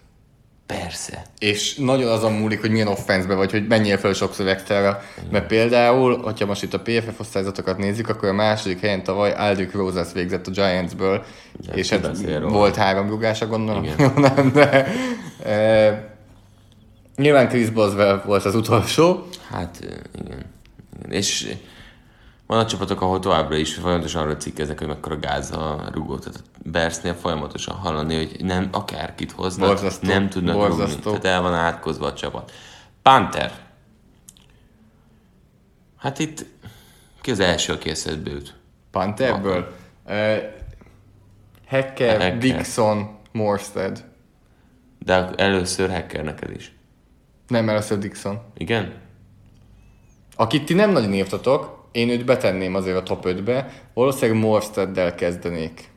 [0.79, 1.23] Persze.
[1.39, 6.23] És nagyon azon múlik, hogy milyen offenszbe vagy, hogy menjél fel sokszor extra Mert például,
[6.23, 10.47] hogyha most itt a PFF osztályzatokat nézzük, akkor a második helyen tavaly Aldrich Rosas végzett
[10.47, 11.25] a Giantsből,
[11.67, 13.85] Ja, és hát volt három rúgása, gondolom.
[13.85, 14.13] Igen.
[14.37, 14.87] Nem, de,
[15.45, 16.17] e,
[17.17, 20.01] nyilván Chris Boswell volt az utolsó, Hát igen.
[20.25, 20.45] igen.
[21.09, 21.55] És
[22.51, 26.19] van a csapatok, ahol továbbra is folyamatosan arra cikkeznek, hogy mekkora gáz a rugó.
[26.19, 30.07] Tehát a Bersnél folyamatosan hallani, hogy nem akárkit hoznak, Borzasztó.
[30.09, 30.55] nem tudnak.
[30.55, 31.11] Borzasztó.
[31.11, 32.53] Tehát el van átkozva a csapat.
[33.03, 33.53] Panther.
[35.97, 36.45] Hát itt
[37.21, 38.55] ki az első, aki eszedbe jut?
[38.91, 39.75] Pantherből.
[40.05, 40.15] E,
[41.67, 42.39] Hacker, Hacker.
[42.39, 44.05] Dixon, Morstead.
[44.99, 46.75] De először hacker neked is.
[47.47, 48.41] Nem, először Dixon.
[48.55, 48.95] Igen?
[50.37, 55.89] Akit ti nem nagyon írtatok, én őt betenném azért a top 5-be, valószínűleg Morsteddel kezdenék.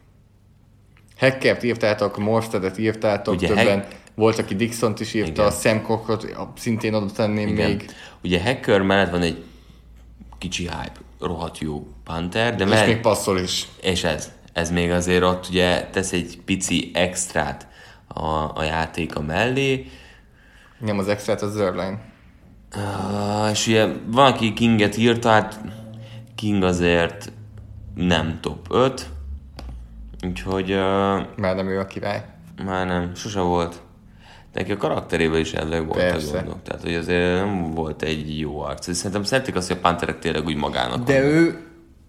[1.17, 3.65] Hackert írtátok, Morstedet írtátok, Ugye, többen.
[3.79, 5.45] Hack- Volt, aki Dixont is írta, Igen.
[5.45, 7.69] a Sam Cockot szintén oda tenném Igen.
[7.69, 7.89] még.
[8.23, 9.43] Ugye Hacker mellett van egy
[10.37, 13.67] kicsi hype, rohadt jó Panther, de És mellett, még passzol is.
[13.81, 17.67] és ez, ez még azért ott ugye tesz egy pici extrát
[18.07, 18.27] a,
[18.59, 19.85] a játéka mellé,
[20.79, 21.99] Nem az extrát, az Zerline.
[22.75, 25.59] Uh, és ugye van, aki Kinget írta, hát
[26.35, 27.31] King azért
[27.95, 29.09] nem top 5,
[30.27, 30.77] úgyhogy uh,
[31.37, 32.25] Már nem ő a király.
[32.65, 33.81] már nem, sose volt.
[34.53, 38.93] Neki a karakterében is elvileg voltak gondok, tehát hogy azért nem volt egy jó arc.
[38.93, 41.61] Szerintem szeretik azt, hogy a Panterek tényleg úgy magának De ő,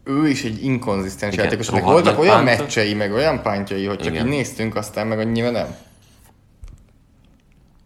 [0.05, 1.69] ő is egy inkonzisztens játékos.
[1.69, 2.63] Rohadt voltak olyan pánta.
[2.63, 4.25] meccsei, meg olyan pántjai, hogy csak Igen.
[4.27, 5.67] így néztünk, aztán meg annyira nem.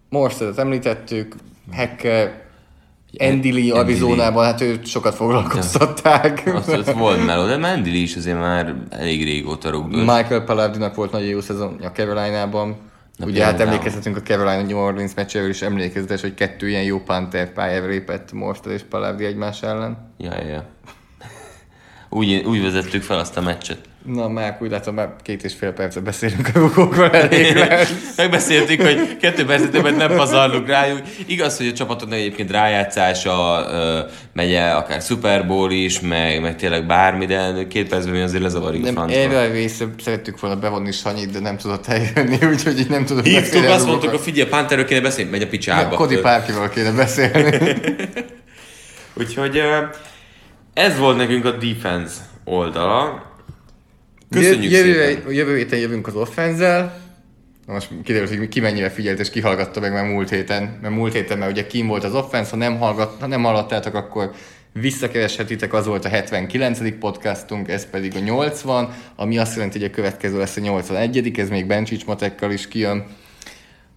[0.09, 1.35] Morstedet említettük,
[1.73, 2.47] Hacker,
[3.19, 6.51] Andy Lee Andy Arizonában, hát őt sokat foglalkoztatták.
[6.55, 10.01] Azt, azt volt meló, de Mandili is azért már elég régóta rugdos.
[10.01, 12.77] Michael Pallardinak volt nagyon jó szezonja Caroline-ban.
[13.17, 17.01] Na Ugye hát emlékezhetünk a Carolina New Orleans meccséről is emlékezetes, hogy kettő ilyen jó
[17.01, 20.13] Panther pályára lépett Morsted és Pallardi egymás ellen.
[20.19, 20.65] Ja, ja, ja.
[22.09, 23.88] Úgy, úgy vezettük fel azt a meccset.
[24.05, 27.93] Na, már úgy látom, már két és fél percet beszélünk a rugókról, elég lesz.
[28.17, 31.01] Megbeszéltük, hogy kettő percet többet nem pazarlunk rájuk.
[31.27, 33.67] Igaz, hogy a csapatoknak egyébként rájátszása
[34.33, 38.43] megy el akár Super Bowl is, meg, meg tényleg bármi, de két percben mi azért
[38.43, 39.19] lezavarjuk Nem, francba.
[39.19, 43.25] erre a részre szerettük volna bevonni Sanyit, de nem tudott eljönni, úgyhogy így nem tudok
[43.25, 45.97] Hívtuk, azt mondtuk, hogy figyelj, Pantherről kéne beszélni, megy a picsába.
[45.97, 47.77] Cody Parkival kéne beszélni.
[49.21, 49.63] Úgyhogy
[50.75, 53.28] ez volt nekünk a defense oldala.
[54.31, 55.33] Köszönjük jövő, szépen.
[55.33, 57.07] jövő héten jövünk az offenzel.
[57.67, 60.79] Na most kiderült, hogy ki mennyire figyelt és kihallgatta meg már múlt héten.
[60.83, 63.95] Mert múlt héten már ugye kim volt az offense, ha nem, hallgat, ha nem hallottátok,
[63.95, 64.31] akkor
[64.73, 66.99] visszakereshetitek, az volt a 79.
[66.99, 71.39] podcastunk, ez pedig a 80, ami azt jelenti, hogy a következő lesz a 81.
[71.39, 73.07] ez még Bencsics Matekkal is kijön.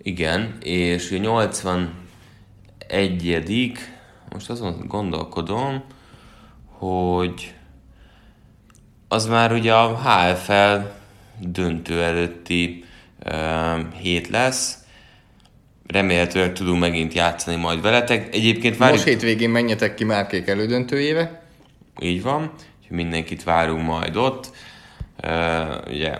[0.01, 1.93] Igen, és a 81
[4.29, 5.83] most azon gondolkodom,
[6.65, 7.53] hogy
[9.11, 10.77] az már ugye a HFL
[11.39, 12.83] döntő előtti
[13.25, 14.77] uh, hét lesz.
[15.87, 18.35] Remélhetőleg tudunk megint játszani majd veletek.
[18.35, 18.97] Egyébként várjuk...
[18.97, 21.43] Most hétvégén menjetek ki Márkék elődöntőjébe.
[21.99, 22.51] Így van,
[22.87, 24.49] mindenkit várunk majd ott.
[25.23, 26.17] Uh, ugye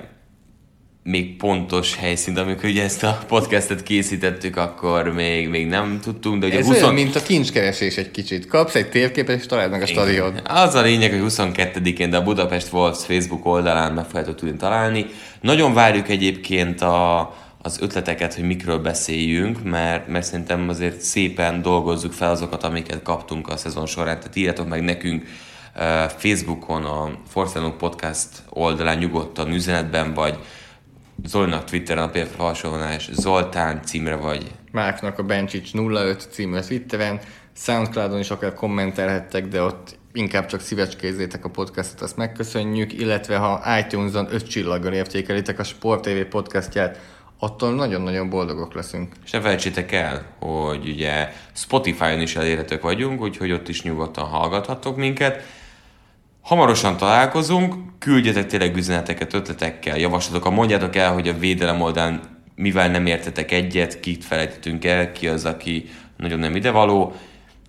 [1.04, 6.48] még pontos helyszínt, amikor ugye ezt a podcastet készítettük, akkor még, még nem tudtunk, de
[6.48, 6.76] ugye Ez 20...
[6.82, 8.48] olyan, mint a kincskeresés egy kicsit.
[8.48, 10.40] Kapsz egy térképet, és találd meg a stadion.
[10.44, 15.06] Az a lényeg, hogy 22-én, de a Budapest Wolves Facebook oldalán meg fogjátok tudni találni.
[15.42, 17.20] Nagyon várjuk egyébként a,
[17.62, 23.48] az ötleteket, hogy mikről beszéljünk, mert, mert szerintem azért szépen dolgozzuk fel azokat, amiket kaptunk
[23.48, 24.18] a szezon során.
[24.18, 25.24] Tehát írjatok meg nekünk
[25.76, 25.82] uh,
[26.18, 30.38] Facebookon, a Forcello Podcast oldalán nyugodtan üzenetben, vagy
[31.26, 37.20] Zolinak Twitteren a példafelsorolás Zoltán címre, vagy Márknak a Bencsics 05 című a Twitteren,
[37.56, 43.78] Soundcloudon is akár kommentelhettek, de ott inkább csak szívecskézzétek a podcastot, azt megköszönjük, illetve ha
[43.80, 47.00] iTunes-on 5 csillaggal értékelitek a Sport TV podcastját,
[47.40, 49.14] attól nagyon-nagyon boldogok leszünk.
[49.26, 54.96] És ne felejtsétek el, hogy ugye Spotify-on is elérhetők vagyunk, úgyhogy ott is nyugodtan hallgathattok
[54.98, 55.44] minket.
[56.42, 62.20] Hamarosan találkozunk, küldjetek tényleg üzeneteket, ötletekkel, javaslatokkal, mondjátok el, hogy a védelem oldalán
[62.56, 67.14] mivel nem értetek egyet, kit felejtettünk el, ki az, aki nagyon nem idevaló.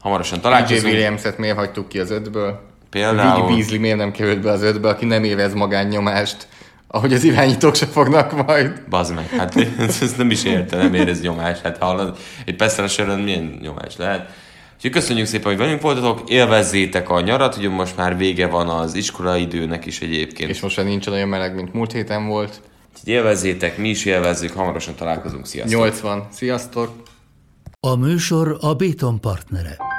[0.00, 0.84] Hamarosan találkozunk.
[0.92, 2.60] Williams-et miért hagytuk ki az ötből?
[2.90, 6.48] Például- Willie Beasley miért nem került be az ötbe, aki nem érez magánnyomást,
[6.86, 8.82] ahogy az irányítók se fognak majd.
[8.88, 11.62] Bazd meg, hát ezt nem is érte, nem érez nyomást.
[11.62, 14.30] Hát hallod, egy Pesztereseren milyen nyomás lehet.
[14.84, 18.94] Úgyhogy köszönjük szépen, hogy velünk voltatok, élvezzétek a nyarat, ugye most már vége van az
[18.94, 20.50] iskolai időnek is egyébként.
[20.50, 22.60] És most már nincs olyan meleg, mint múlt héten volt.
[22.92, 25.80] Úgyhogy élvezzétek, mi is élvezzük, hamarosan találkozunk, sziasztok!
[25.80, 26.26] 80.
[26.30, 27.02] Sziasztok!
[27.80, 29.91] A műsor a Béton partnere.